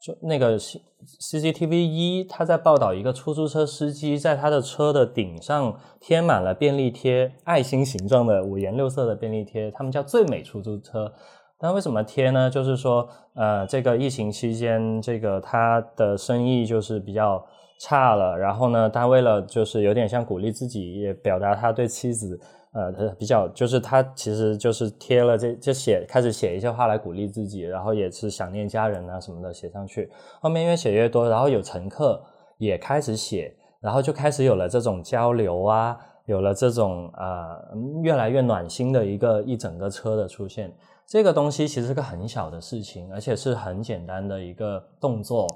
[0.01, 11.13] 就那个 CCTV 一，他在报道一个出租车司机在他的车的顶上贴满了便利贴，爱心形状的五颜六色的便利贴，他们叫最美出租车。
[11.61, 12.49] 那为什么贴呢？
[12.49, 17.45] 就是说，呃，这个疫情期间，这个他的生意就是比较
[17.81, 22.39] 差了，然后呢，他为了就是有点像鼓励自己，也表达他对妻子。
[22.73, 30.11] 呃，他比较就是他其实就是贴了这就写开始写一些话来鼓励自己，然后也是想念家人啊什么的写上去。
[30.41, 32.23] 后面越写越多，然后有乘客
[32.57, 37.59] 也开始写，然后就开始有了这种交流啊，有了这种啊
[38.03, 40.75] 越来越暖心的一个一整个车的出现。
[41.07, 45.47] 这个东西其实是个很小的事情，而且是很简单的一个动作，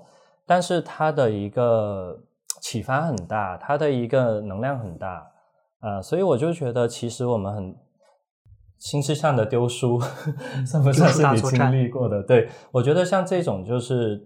[0.44, 2.14] 但是它的一个
[2.60, 5.26] 启发很大，它的一个能量很大。
[5.80, 7.76] 啊，所以我就觉得，其实我们很
[8.78, 10.00] 心智上的丢书，
[10.66, 12.22] 算不算是你经历过的？
[12.22, 14.20] 对我觉得像这种，就是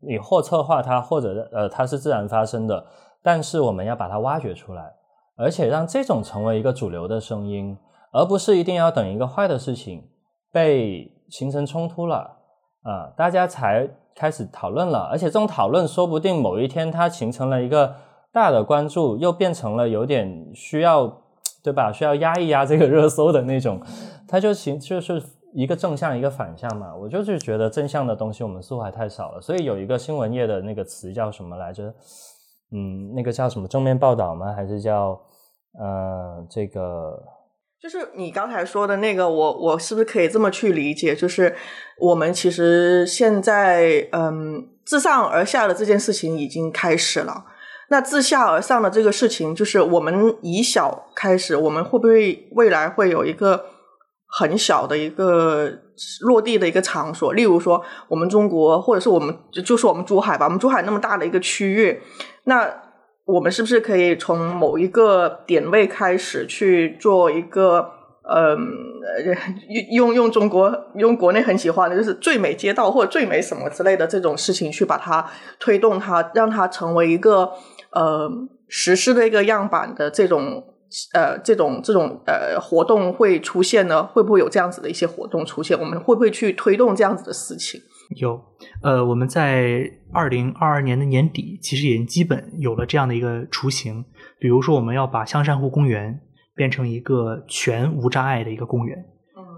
[0.00, 2.86] 你或策划它，或者呃，它是自然发生的，
[3.22, 4.94] 但是我们要把它挖掘出来，
[5.36, 7.76] 而且让这种成为一个主流的声音，
[8.12, 10.08] 而不是一定要等一个坏的事情
[10.52, 12.38] 被形成冲突了
[12.82, 17.96] 啊，大家才开始讨论了，而且这种讨论说不定某一天它形成了一个。
[18.34, 21.22] 大的关注又变成了有点需要，
[21.62, 21.92] 对吧？
[21.92, 23.80] 需要压一压这个热搜的那种，
[24.26, 25.22] 它就行就是
[25.54, 26.92] 一个正向一个反向嘛。
[26.96, 31.94] 我就是觉得正向的东西我们似乎还太少了，所以有一个新闻业的那个词叫什么来着？
[32.72, 34.52] 嗯，那个叫什么正面报道吗？
[34.52, 35.10] 还是叫
[35.78, 37.22] 呃这个？
[37.80, 41.14] 就是你刚才说的那个，我我是不是可以这么去理解？
[41.14, 41.54] 就是
[42.00, 47.44] 我们其实现在嗯自上而下的这件事情已经开始了。
[47.90, 53.66] 那自下而上的这个事情，就是我们以小开始，我们会不会未来会有一个
[54.26, 55.70] 很小的一个
[56.22, 57.34] 落地的一个场所？
[57.34, 62.00] 例如说，我们中国，或者是我们，就是我们珠海吧，我们珠海那么大的一个区域，
[62.44, 62.68] 那
[63.26, 67.90] 我们是不是可以从某一个点位开始去做一个，
[68.28, 68.58] 嗯，
[69.92, 75.24] 用用中国用国内很喜欢的就是最美街道或者最美什么之类的这种事情，去把它
[75.60, 77.52] 推动它，让它成为一个。
[77.94, 78.30] 呃，
[78.68, 80.64] 实施的一个样板的这种
[81.14, 84.04] 呃，这种这种呃活动会出现呢？
[84.04, 85.78] 会不会有这样子的一些活动出现？
[85.78, 87.80] 我们会不会去推动这样子的事情？
[88.16, 88.40] 有，
[88.82, 94.04] 呃，我们在二零二二年的年底，其实已经基本有了这样的一个雏形。
[94.38, 96.20] 比如说，我们要把香山湖公园
[96.54, 99.04] 变成一个全无障碍的一个公园，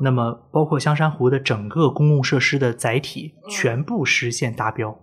[0.01, 4.97] 那么包括香山湖的整个公共设施的载体全部实现达标。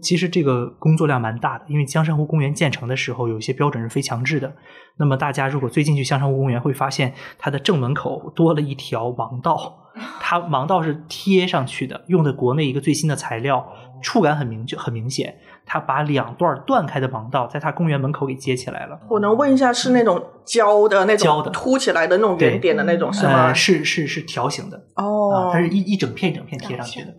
[0.00, 4.52] 其实这个工作量蛮大的，因为香山湖公园建成的时候有一些标准是非强制的。
[4.96, 9.90] 那么大家如果最近去香山湖公园，会发现它的正门口多了一条盲道，
[10.20, 13.66] 它盲道是贴上去的，用的国内一个最新的材料，
[14.02, 15.34] 触感很明确，很明显。
[15.64, 18.98] 它把两段断开的盲道在它公园门口给接起来了。
[19.08, 23.54] 我能问一下，是那种胶的那种胶的凸起来的那种圆点的那种是吗？
[23.54, 27.14] 是是是条形的哦，它是一一整片一整片贴上去的。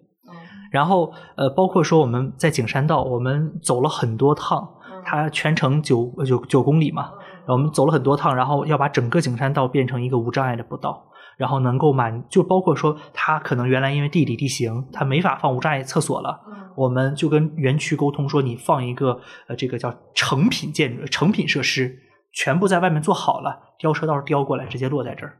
[0.72, 4.68] 然后，呃，包括说我们在景山道，我们走了很多趟，
[5.04, 7.12] 它全程九九九公里嘛，
[7.46, 11.06] 我们走了很多趟，然后要把整个景山道变成一个无障碍的步道，
[11.36, 16.40] 然后能够满，就包括说它可能原来因为地理地形，它没法放无障碍厕所了，
[16.78, 22.00] 我们就跟园区沟通说，你放一个呃这个叫成品建筑、成品设施，
[22.32, 25.38] 全部在外面做好了，吊车到时候吊过来，直接落在这儿，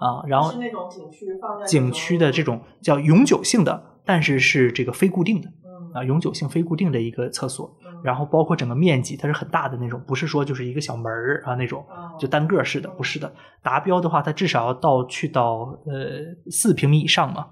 [0.00, 3.86] 啊，然后是那种景区放在景区的这种叫永久性的。
[4.04, 5.48] 但是是这个非固定的，
[5.92, 7.70] 啊，永久性非固定的一个厕所，
[8.02, 11.84] 然后包括整个面积，它是很大的那种，不是说就是一个小门儿啊那种，
[12.18, 13.32] 就单个式的，不是的。
[13.62, 17.46] 达标的话，它至少要到去到呃四平米以上嘛，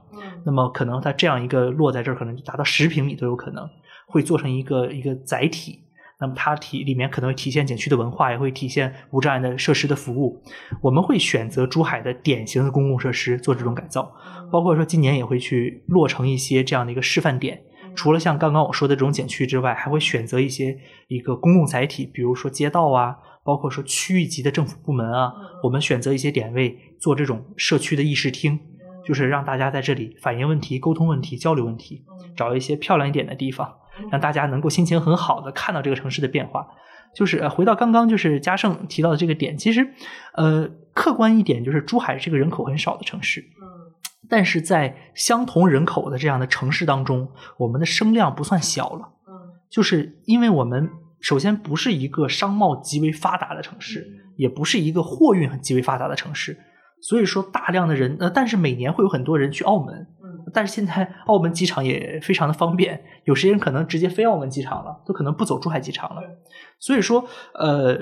[0.44, 3.68] 那么可能它这样一个落在这儿，可能就达到十平米都有可能，
[4.06, 5.84] 会做成一个一个载体。
[6.20, 10.42] 那么它体里面可能会体现景区的文化，也会体现无障碍的设施的服务。
[10.80, 14.12] 我们会选择珠海的典型的公共设施做这种改造。
[14.50, 17.62] 包括说今年也会去落成一些这样的一个示范点，
[17.94, 28.58] 除了像刚刚我说的这种景区之外，还会选择一些一个公共载体，比如说街道啊，包括说区域级的政府部门啊，我们选择一些点位做这种社区的议事厅，
[29.04, 32.04] 就是让大家在这里反映问题、沟通问题、交流问题，
[32.36, 33.74] 找一些漂亮一点的地方，
[34.10, 36.66] 让大家能够心情很好的看到这个城市的变化。
[37.14, 39.88] 就是回到刚刚就是嘉盛提到的这个点，其实
[40.34, 43.42] 呃客观一点就是珠海是个人口很少的城市。
[44.28, 49.12] 但是在相同人口的这样的城市当中，我们的声量不算小了。
[49.26, 49.32] 嗯，
[49.70, 50.90] 就是因为我们
[51.20, 54.06] 首先不是一个商贸极为发达的城市，
[54.36, 56.56] 也不是一个货运极为发达的城市，
[57.00, 60.06] 所以说大量的人呃，但是每年会有很多人去澳门，
[60.52, 66.22] 但是现在澳门机场也非常的方便，有些人可能直接飞澳门机场了，都可能不走珠海机场了。
[66.78, 67.24] 所以说，
[67.54, 67.98] 呃，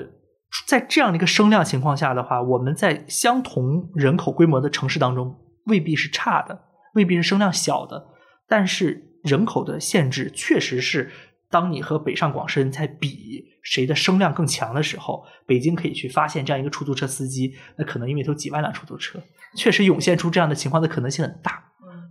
[0.67, 5.35] 在这样的一个声量情况下的话，我们在相同人口规模的城市当中，
[5.67, 6.63] 未必是差的，
[6.95, 8.07] 未必是声量小的，
[8.47, 11.11] 但是人口的限制确实是。
[11.49, 19.17] 当你和北上广深在比谁的声量更强的时候，北京可以去发现这样一个出租车司机，那可能因为有几万辆出租车，
[19.55, 21.63] 确实涌现出这样的情况的可能性很大。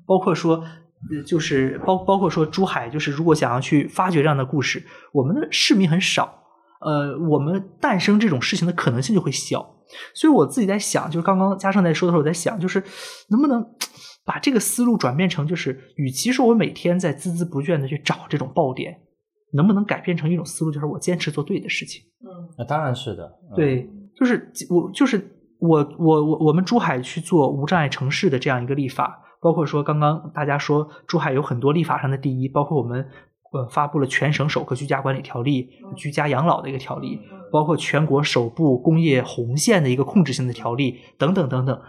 [0.06, 0.64] 包括说，
[1.26, 6.42] 就是包包括说珠海，就是如果想要去发掘这样的故事，我们的市民很少，
[6.80, 9.75] 呃，我们诞生这种事情的可能性就会小。
[10.14, 12.82] 所以我自己在想，就是刚刚嘉盛在说的时候，我在想，就是
[13.30, 13.64] 能不能
[14.24, 19.02] 把这个思路转变成，就是与其说我每天在孜孜不倦的去找这种爆点。
[19.52, 22.02] 能不能改变成一种思路，就是我坚持做对的事情？
[22.20, 23.32] 嗯，那当然是的。
[23.54, 25.16] 对，就是我，就是
[25.60, 33.08] 我，我，我，我们珠海去做无障碍城市的这样一个立法，包括说刚刚大家说珠海有很多立法上的第一，包括我们
[33.52, 37.18] 呃发布了全省首个居家管理条例、居家养老的一个条例，
[37.52, 41.80] 包括全国首部工业红线的一个控制性的条例等等等等。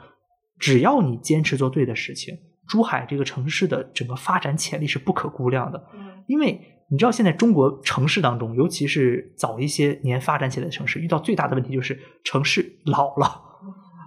[0.59, 2.35] 只要你坚持做对的事情，
[2.67, 5.83] 珠海这个城市的整个发展潜力是不可估量的。
[5.93, 6.73] 嗯，因为。
[6.89, 13.41] 你知道现在中国城市当中，尤其是早一些年发展起来的城市，遇到最大的问题就是城市老了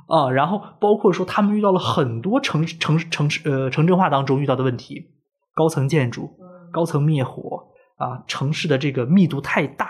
[0.08, 0.30] 啊。
[0.30, 5.10] 然后包括说他们遇到了很多城城城市呃城镇化当中遇到的问题，
[5.54, 6.30] 高层建筑、
[6.72, 7.66] 高层灭火
[7.96, 9.88] 啊，城市的这个密度太大，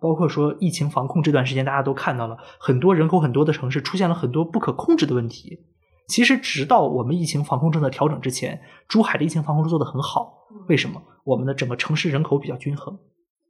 [0.00, 5.58] 包括说疫情防控这段时间，大家都看到了很多人口很多的城市出现了很多不可控制的问题。
[6.08, 10.46] 其实直到我们疫情防控政策调整之前，珠海的疫情防控都做得很好。
[10.68, 11.02] 为什么？
[11.24, 12.96] 我们的整个城市人口比较均衡，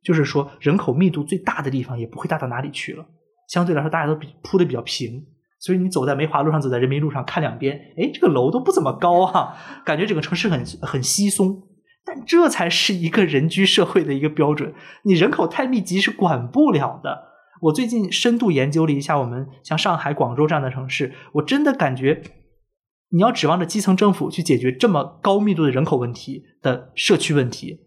[0.02, 3.04] 就是说人口密度最大的地方也不会大到哪里去了。
[3.48, 5.26] 相对来说，大家都比铺的比较平，
[5.60, 11.62] 所以你走在梅华路上，走在人民路上，看两边，哎，这个楼都不怎么高啊，感觉整个城市很很稀松。
[12.06, 14.72] 但这才是一个人居社会的一个标准。
[15.02, 17.24] 你人口太密集是管不了的。
[17.62, 22.22] 我最近深度研究了一下我们像上海、广州这样的城市，我真的感觉。
[23.10, 27.78] 你要指望着基层政府去解决这么高密度的人口问题的社区问题，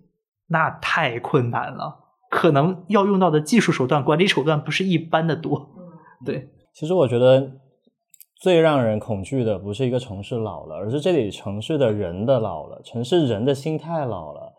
[0.47, 1.99] 那太困难了。
[2.31, 5.69] 可能要用到的技术手段、管理手段不是一般的多。
[6.25, 7.51] 对，其实我觉得
[8.39, 14.53] 最让人恐惧的不是一个城市老了，而是这里城市的人的老了，城市人的心态老了。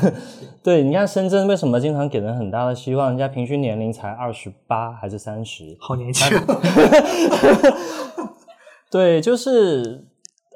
[0.64, 3.10] 对，你看深圳为什么经常给人很大的希望？
[3.10, 6.34] 人家平均年龄才二十八还是三十，好年轻。
[8.90, 10.06] 对，就是，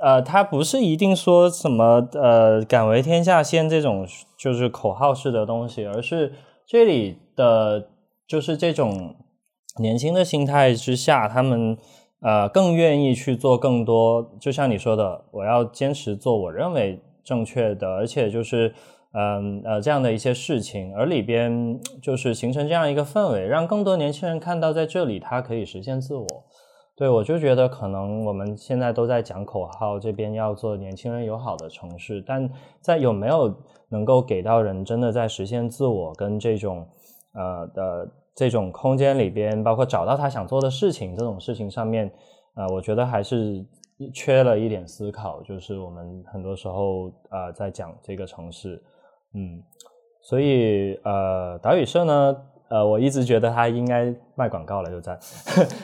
[0.00, 4.06] 呃，他不是一定说什么呃“敢为天下先”这种
[4.38, 6.32] 就是口号式的东西，而是
[6.66, 7.90] 这里的
[8.26, 9.16] 就是这种
[9.78, 11.76] 年轻的心态之下，他们
[12.24, 14.34] 呃更愿意去做更多。
[14.40, 18.74] 就像你说的，我要坚持做我认为正确的，而且就是
[19.12, 26.26] 嗯呃这样的一些事情，而里边就是形成这样一个氛围，让更多年轻人看到在这里他可以实现自我。
[26.96, 32.48] 对，我就觉得可能我们现在都在讲口号，这边要做年轻人友好的城市，但
[32.80, 33.52] 在有没有
[33.90, 36.86] 能够给到人真的在实现自我跟这种
[37.32, 42.10] 呃的这种空间里边，包括找到他想做的事情这种事情上面，
[42.54, 43.64] 呃，我觉得还是
[44.12, 45.42] 缺了一点思考。
[45.42, 48.82] 就是我们很多时候呃在讲这个城市，
[49.34, 49.62] 嗯，
[50.22, 52.36] 所以呃岛屿社呢。
[52.70, 55.16] 呃，我一直觉得它应该卖广告了，就 在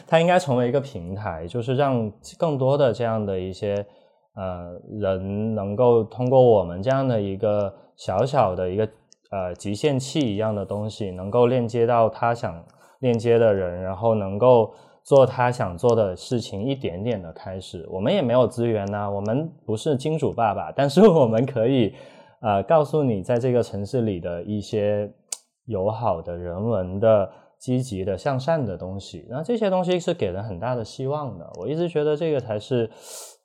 [0.08, 3.86] 它应该成为一个平台，就是让更多的这样的一些
[4.34, 8.88] 呃人能够通过我们这样的一个小小的一个
[9.30, 12.64] 呃极限器一样的东西，能够链接到他想
[13.00, 17.86] 链接的人，然后能够做他想做的事情，一点点的开始。
[17.90, 21.94] 我们也没有资源呐，我们不是金主爸爸，但是我们可以
[22.40, 25.10] 呃告诉你，在这个城市里的一些。
[25.66, 31.48] 友好的人文的、积极的、向善的东西，那这些东西是给人很大的希望的。
[31.60, 32.90] 我一直觉得这个才是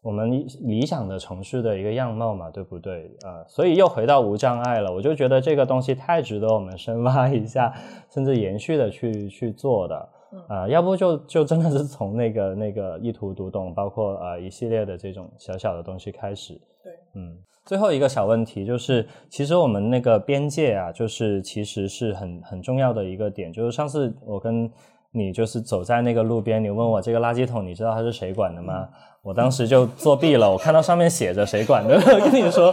[0.05, 3.09] 我们理想的城市的一个样貌嘛，对不对？
[3.23, 4.93] 呃，所以又回到无障碍了。
[4.93, 7.73] 我就觉得这个东西太值得我们深挖一下，
[8.11, 10.09] 甚至延续的去去做的。
[10.47, 16.53] 啊，要不就就真的是从那个那个意图读懂，包括呃一系列的这种小小的东西开始。
[16.83, 17.35] 对，嗯。
[17.65, 23.51] 最后一个小问题就是，其实我们那个边界啊，就是其实是很很重要的一个点。
[23.51, 24.71] 就是上次我跟
[25.09, 28.87] 你就是走在那个路边，你问我这个垃圾桶，你知道它是谁管的吗？
[29.25, 32.71] 我当时就作弊了，我看到上面写着谁管的， 跟你说。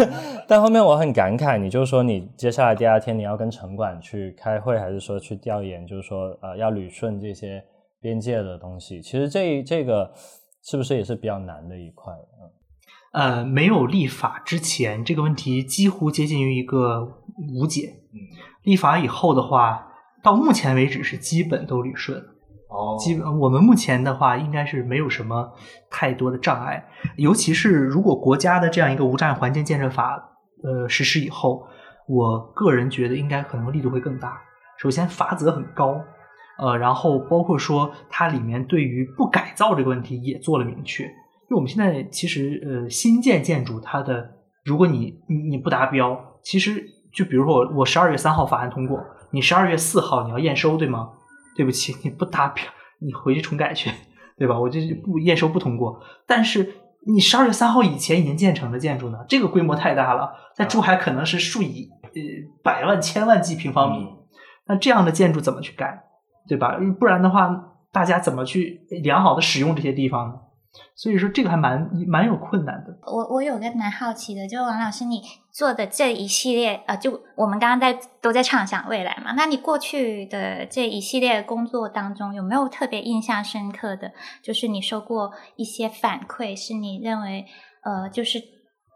[0.46, 7.64] 但后面我很感慨，你就说你接下来第二天你要跟城管去开会，还是说去调研，就是说呃要捋顺这些
[8.02, 9.00] 边界的东西。
[9.00, 10.12] 其实这这个
[10.62, 12.12] 是不是也是比较难的一块？
[12.12, 12.50] 嗯。
[13.14, 17.08] 呃，没有立法之前，这个问题几乎接近于一个
[17.54, 17.94] 无解。
[18.64, 19.86] 立法以后的话，
[20.22, 22.22] 到目前为止是基本都捋顺。
[22.74, 25.52] 哦基本我们目前的话，应该是没有什么
[25.88, 26.84] 太多的障碍。
[27.16, 30.20] 尤其是如果国家的这样一个无障碍环境建设法
[30.64, 31.64] 呃实施以后，
[32.08, 34.42] 我个人觉得应该可能力度会更大。
[34.76, 36.00] 首先罚则很高，
[36.58, 41.04] 呃，然后包括说它里面对于不改造这个问题也做了明确。
[41.04, 44.30] 因为我们现在其实呃新建建筑它的，
[44.64, 48.98] 如果你你你不达标，其实就比如说我我十二月三号法案通过，
[49.30, 51.10] 你十二月四号你要验收对吗？
[51.54, 52.64] 对不起，你不达标，
[52.98, 53.90] 你回去重改去，
[54.36, 54.58] 对吧？
[54.58, 56.00] 我这不验收不通过。
[56.26, 56.74] 但是
[57.06, 62.20] 你十二月三号以前已经建成的建筑呢，这个规模太大了，在珠海可能是数以呃
[62.62, 64.08] 百万、千万计平方米。
[64.66, 66.04] 那这样的建筑怎么去改，
[66.48, 66.78] 对吧？
[66.98, 70.34] 不然的话，大家怎么去良好的使用这些地方呢？
[70.96, 72.96] 所以说，这个还蛮蛮有困难的。
[73.06, 75.22] 我我有个蛮好奇的，就是王老师你
[75.52, 84.12] 做的这一系列，呃，就我们刚刚在都在畅想未来嘛，那你过去的这一系列工作当中，有没有特别印象深刻的？
[84.42, 87.46] 就是你收过一些反馈，是你认为，
[87.82, 88.40] 呃，就是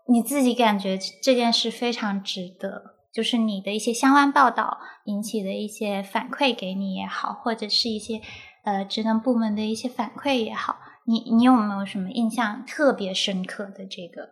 [0.08, 8.20] 你自己感觉这件事非常值得，就是你的一些相关报道引起的一些反馈给你也好，或者是一些
[8.64, 10.76] 呃职能部门的一些反馈也好。
[11.08, 14.28] 你你有没有什么印象特别深刻的这个？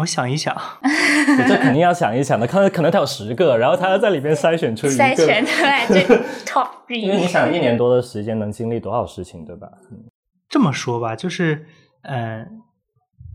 [0.00, 0.54] 我想一想，
[1.48, 4.96] 这肯定要想一想的，可能可能他有十个，然后他要在里面筛选出一个。
[4.96, 6.00] 筛选出来这
[6.44, 9.68] top 因为你想一年多的时间能经历多少事情，对吧？
[9.90, 10.04] 嗯
[10.48, 11.66] 这么说吧，就是
[12.02, 12.46] 呃，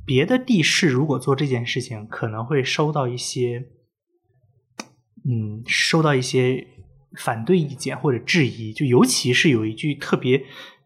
[0.06, 3.66] 别的地市如果做这件事情，可能会收到一些，
[5.28, 6.68] 嗯，收到一些
[7.18, 8.72] 反对意见或者质疑。
[8.72, 10.44] 就尤其是有一句特别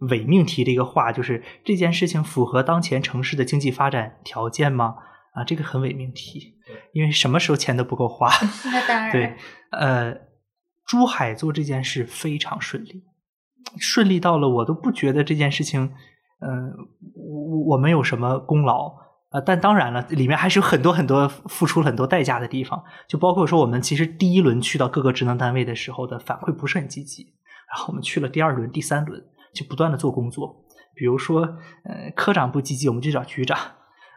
[0.10, 4.96] 伪命题的一个话，就是这件事情符合当前城市的经济发展条件吗？
[5.34, 6.56] 啊，这个很伪命题，
[6.94, 8.30] 因为什么时候钱都不够花。
[8.72, 9.36] 那 当然，对，
[9.72, 10.16] 呃，
[10.86, 13.04] 珠海做这件事非常顺利，
[13.78, 15.92] 顺利到了我都不觉得这件事情，
[16.40, 16.72] 嗯、
[17.16, 18.96] 我我们有什么功劳，
[19.32, 27.24] 呃，但当然了，里面还是有很多很多付出了很多代价的地方，就包括说我们其实第一轮去到各个职能单位的时候的反馈不是很积极，
[27.70, 29.22] 然后我们去了第二轮、第三轮，
[29.56, 30.64] 就不断的做工作，
[30.94, 31.42] 比如说，
[31.86, 33.58] 呃，科长不积极，我们就找局长。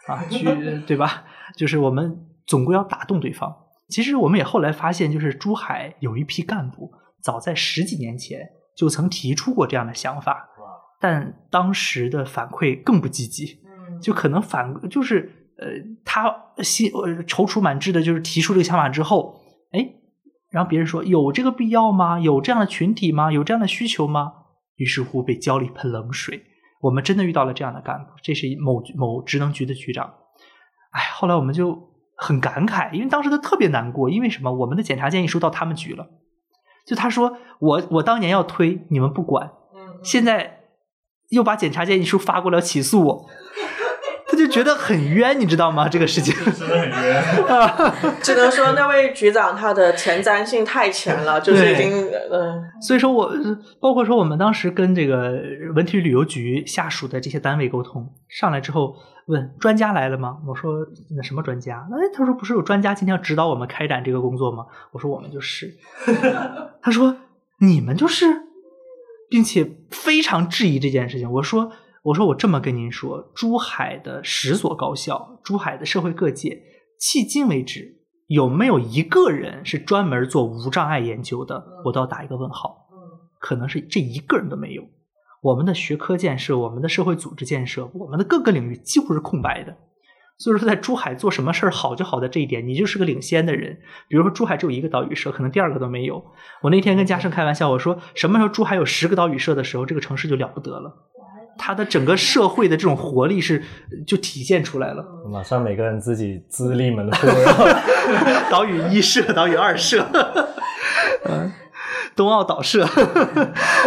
[0.09, 0.45] 啊，去
[0.87, 1.25] 对吧？
[1.57, 3.55] 就是我们总归要打动对方。
[3.89, 6.91] 其实我们也后来发现，就是珠海有一批干部，
[7.23, 8.41] 早在十几年前
[8.75, 10.49] 就曾提出过这样的想法，
[10.99, 13.61] 但当时的反馈更不积极，
[14.03, 15.69] 就可能反就是呃，
[16.05, 19.41] 他心呃踌躇满志的，就是提出这个想法之后，
[19.73, 19.91] 哎，
[20.51, 22.19] 然后别人说有这个必要吗？
[22.19, 23.31] 有这样的群体吗？
[23.31, 24.33] 有这样的需求吗？
[24.79, 26.43] 于是乎被浇了一盆冷水。
[26.81, 30.15] 我们真的遇到了这样的干部，这是某某职能局的局长。
[30.93, 31.77] 哎，后来我们就
[32.17, 34.51] 很感慨，因为当时他特别难过，因为什么？
[34.53, 36.09] 我们的检查建议书到他们局了，
[36.87, 39.51] 就他说我我当年要推，你们不管，
[40.03, 40.61] 现在
[41.31, 43.68] 又把检查建议书发过来起诉我，他
[44.39, 45.89] 就觉得很冤，你知道吗？
[45.89, 47.23] 这个事情真的很冤。
[48.23, 53.31] 只能说那位局长他的前瞻性太浅了，就是已经嗯，所以说我
[53.81, 55.41] 包括说我们当时跟这个
[55.75, 58.95] 文体旅游局下属的这些单位沟通，上来之后
[59.27, 60.39] 问专家来了吗？
[60.47, 60.73] 我说
[61.17, 61.87] 那什么专家？
[61.91, 64.65] 哎，他说不是有专家今天要指导我们开展这个工作吗？
[64.93, 65.75] 我说我们就是。
[66.81, 67.17] 他说
[67.61, 68.25] 你们就是，
[69.29, 71.31] 并且非常质疑这件事情。
[71.31, 71.73] 我说
[72.09, 76.63] 我说我这么跟您说，珠海的十所高校，珠海的社会各界，
[76.99, 77.99] 迄今为止
[78.29, 81.63] 有没有一个人是专门做无障碍研究的？
[81.85, 82.87] 我都要打一个问号。
[83.39, 84.83] 可能是这一个人都没有。
[85.43, 89.77] 我们的学科建设、我们的社会组织建设、我们的各个领域几乎是空白的。
[90.39, 93.79] 所以说，在珠海做什么事儿好就好在这一点，你就是个领先的人。
[94.09, 96.25] 比如说，珠海只有一个岛屿社，可能第二个都没有。
[96.63, 100.91] 我那天跟嘉盛开玩笑，我说什么时候珠海有十个岛屿社的时候，这个城市就了不得了。
[101.59, 103.63] 它的整个社会的这种活力是
[104.07, 105.05] 就体现出来了。
[105.31, 107.67] 马上每个人自己资历门户，然 后
[108.51, 110.07] 岛屿一社、岛屿二社，
[111.25, 111.53] 嗯，
[112.17, 112.87] 冬奥岛社，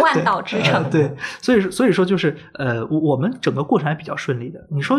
[0.02, 0.88] 万岛之城。
[0.90, 4.60] 对，所以说所以说就是呃，我我们整个过程还比较顺利的。
[4.70, 4.98] 你说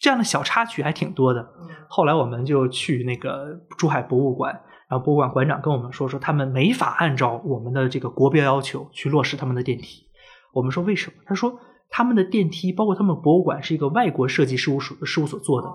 [0.00, 1.46] 这样的小插曲还挺多的。
[1.88, 4.52] 后来我们就去那个珠海博物馆，
[4.90, 10.06] 然后博物馆馆长跟我们说，说他们没法按照我们的这个国标要求去落实他们的电梯。
[10.52, 11.22] 我们说为什么？
[11.26, 15.68] 他说他们的电梯，包括他们博物馆是一个外国设计事务所事务所做的。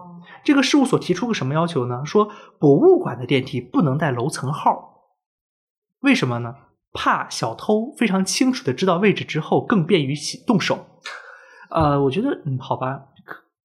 [0.43, 2.05] 这个事务所提出个什么要求呢？
[2.05, 2.29] 说
[2.59, 5.01] 博物馆的电梯不能带楼层号。
[6.01, 6.55] 为什么呢？
[6.93, 10.85] 怕小偷非常清楚的知道位置之后，更便于起动手。
[11.71, 13.05] 呃，我觉得，嗯，好吧，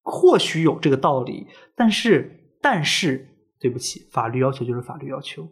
[0.03, 1.47] 或许有这个道理，
[1.77, 3.29] 但是但是
[3.61, 5.43] 对不起，法律要求就是法律要求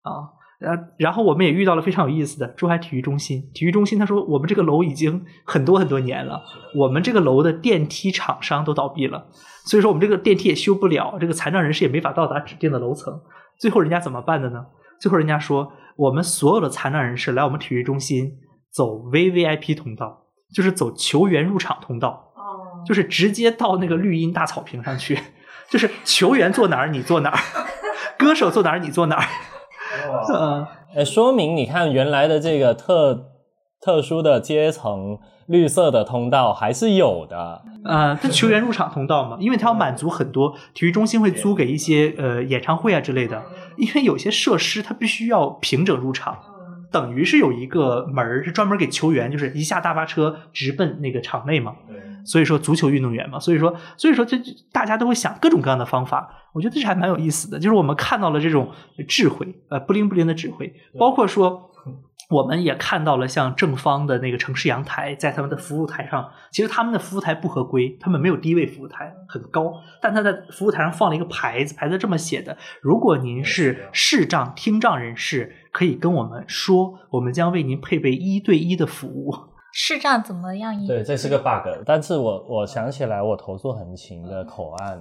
[0.00, 0.37] 啊。
[0.60, 3.48] 呃，然后我们也遇到了非常有意思的珠海体育中心。
[3.54, 6.42] 体育中心他说，我们这个楼已经很多很多年了，
[6.74, 9.28] 我们这个楼的电梯厂商都倒闭了，
[9.64, 13.20] 所以说我们这个电梯也修不了，这个残障人士也没法到达指定的楼层。
[13.56, 14.66] 最后人家怎么办的呢？
[15.00, 18.32] 最后人家说，我们所有的残障人士来我们体育中心
[18.72, 22.32] 走 VVIP 通道，就是走球员入场通道，
[22.84, 25.16] 就是直接到那个绿茵大草坪上去，
[25.70, 27.38] 就是球员坐哪儿你坐哪儿，
[28.18, 29.24] 歌手坐哪儿你坐哪儿。
[30.12, 33.30] 呃，呃，说明你看原来的这个特
[33.80, 37.62] 特殊的阶层绿色的通道还是有的。
[37.84, 43.42] 呃，这球员入场通道嘛，因为它要满足很多体育中心会租给一些呃演唱会啊之类的，
[43.76, 46.36] 因为有些设施它必须要平整入场，
[46.90, 51.76] 等于是有一个门儿是专门给球员，就是一下大巴车直奔那个场内嘛。
[52.24, 54.36] 所以说足球运动员嘛，所以说所以说这
[54.70, 58.70] 大家都会想各种各样的方法，我觉得这还蛮有意思的，就是我们看到了这种
[59.08, 61.70] 智慧，呃，不灵不灵的智慧，包括说
[62.28, 79.34] 我们也看到了像正方的那个城市阳台，在他们的服务台上，其实他们的服务台不合规，他们没有低位服务台，很高，但他在服务台上放了一个牌子，牌子这么写的：如果您是视障、听障人士，可以跟我们说，我们将为您配备一对一的服务。
[79.72, 80.74] 视障怎么样？
[80.86, 81.82] 对，这是个 bug。
[81.84, 85.00] 但是我我想起来，我投诉横琴的口岸，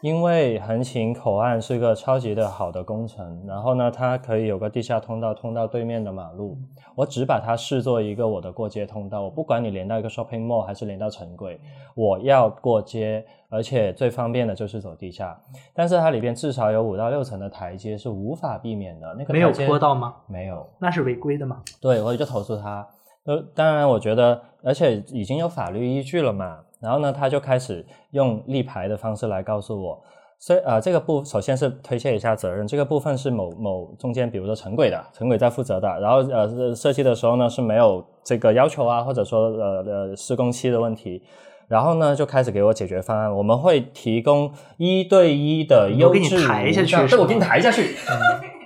[0.00, 6.56] 因为横琴口岸是个超级的好的工程，然后呢，它可以有个地下通道通到对面的马路，
[6.94, 11.58] 我只把它视作一个我的过街通道，我不管你连到一个 shopping mall 还是连到城轨，
[11.96, 15.36] 我要过街，而且最方便的就是走地下。
[15.74, 20.14] 但是它里边至少有五到六层的台阶是无法避免的，那个没有坡道吗？
[20.28, 21.60] 没有，那是违规的吗？
[21.80, 22.86] 对，我就投诉他。
[23.24, 26.60] 呃，当然，我觉得，而且已经有法律依据了嘛。
[26.80, 30.00] 然后呢，他就开始用立牌的方式来告诉我，
[30.38, 35.88] 所以呃，这个部首先是推卸一下责任，这个部分是某某中间，比如说城轨的，城轨在负责的。
[36.00, 41.22] 然后呃，设计的时候呢是没有这个要求啊，或者说呃呃施工期的问题。
[41.66, 47.94] 然后呢，就开始给我解决方案，我们会提供一对一的优我给你质抬下去对，我给你抬下去。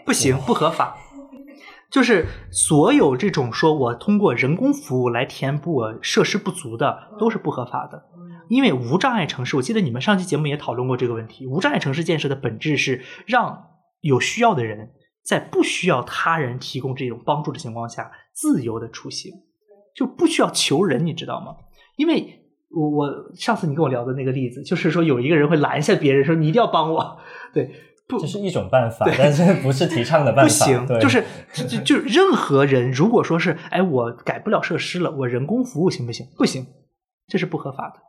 [0.04, 0.96] 不行，不合法。
[1.92, 8.02] 就是所有这种说我通过人工服务来填补我设施不足的，都是不合法的。
[8.48, 11.46] 因为无障碍城市，我记得你们上期节目也讨论过这个问题。
[11.46, 13.64] 无障碍城市建设的本质是让
[14.00, 14.90] 有需要的人
[15.22, 19.30] 在不需要他人提供这种帮助的情况下，自由的出行，
[19.94, 21.56] 就不需要求人，你知道吗？
[21.96, 22.40] 因为
[22.70, 27.18] 我我上次你跟我聊的那个例子，就是说有一个人会拦下别人说你一定要帮我，
[27.52, 27.72] 对，不
[28.20, 30.48] 这是一种办法，但是不是提倡的办法。
[30.48, 36.26] 不行，就是就就就任何人，如果说是哎，我改不了设施了，我人工服务行不行？
[36.36, 36.66] 不行，
[37.28, 38.00] 这是不合法的。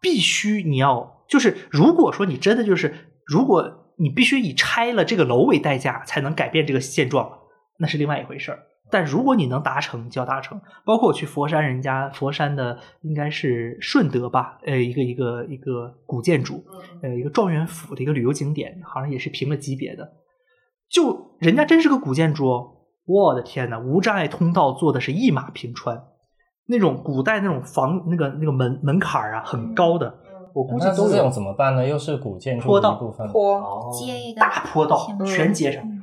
[0.00, 2.92] 必须你要就是，如果说你真的就是，
[3.24, 7.38] 如果你必须以拆了这个楼为代价才能改变这个现状，
[7.78, 8.58] 那是另外一回事儿。
[8.92, 10.60] 但如果你能达成，就要达成。
[10.84, 16.62] 包括我去佛山，人家佛山的应该是顺德吧，呃，一个一个一个古建筑，
[17.02, 20.12] 呃，一个状元府的一个旅游景点，好像也是评了级别的。
[20.90, 22.70] 就人家真是个古建筑哦，
[23.06, 26.04] 我的天呐，无障碍通道做的是一马平川，
[26.66, 30.14] 那种古代那种房那个那个门门槛儿啊，很高的，
[30.52, 31.88] 我估计都那这种怎么办呢？
[31.88, 33.26] 又是古建筑坡一部分。
[33.28, 35.82] 坡哦接一个大坡道全接上。
[35.82, 36.02] 嗯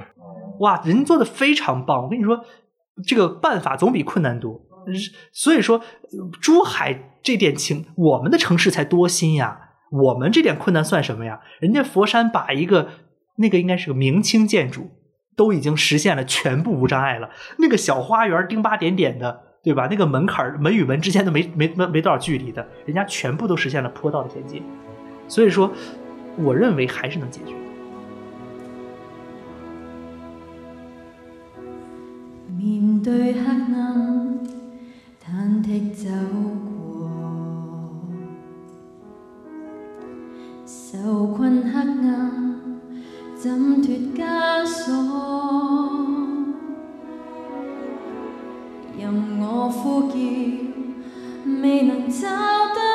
[0.60, 2.04] 哇，人做的非常棒！
[2.04, 2.38] 我跟你说，
[3.06, 4.62] 这个办法总比困难多。
[5.32, 9.60] 所以说，呃珠海这点情，我们的城市才多心呀。
[9.92, 11.42] 我们这点困难算什么呀？
[11.60, 12.90] 人家佛山把一个
[13.38, 14.92] 那个应该是个明清建筑，
[15.36, 17.30] 都已经实现了全部无障碍了。
[17.58, 19.88] 那个小花园丁八点点的，对吧？
[19.90, 24.62] 那个门槛门与门之间都没没没没多少距离的，人家全部都实现了坡道的衔接。
[25.28, 25.72] 所以说，
[26.38, 27.54] 我认为还是能解决。
[32.60, 34.38] 面對黑暗，
[35.24, 36.10] 忐忑走
[36.66, 37.10] 過，
[40.66, 42.12] 受困黑暗，
[43.38, 43.50] 怎
[43.82, 44.92] 脫枷鎖？
[49.00, 50.16] 任我呼叫，
[51.62, 52.89] 未能找到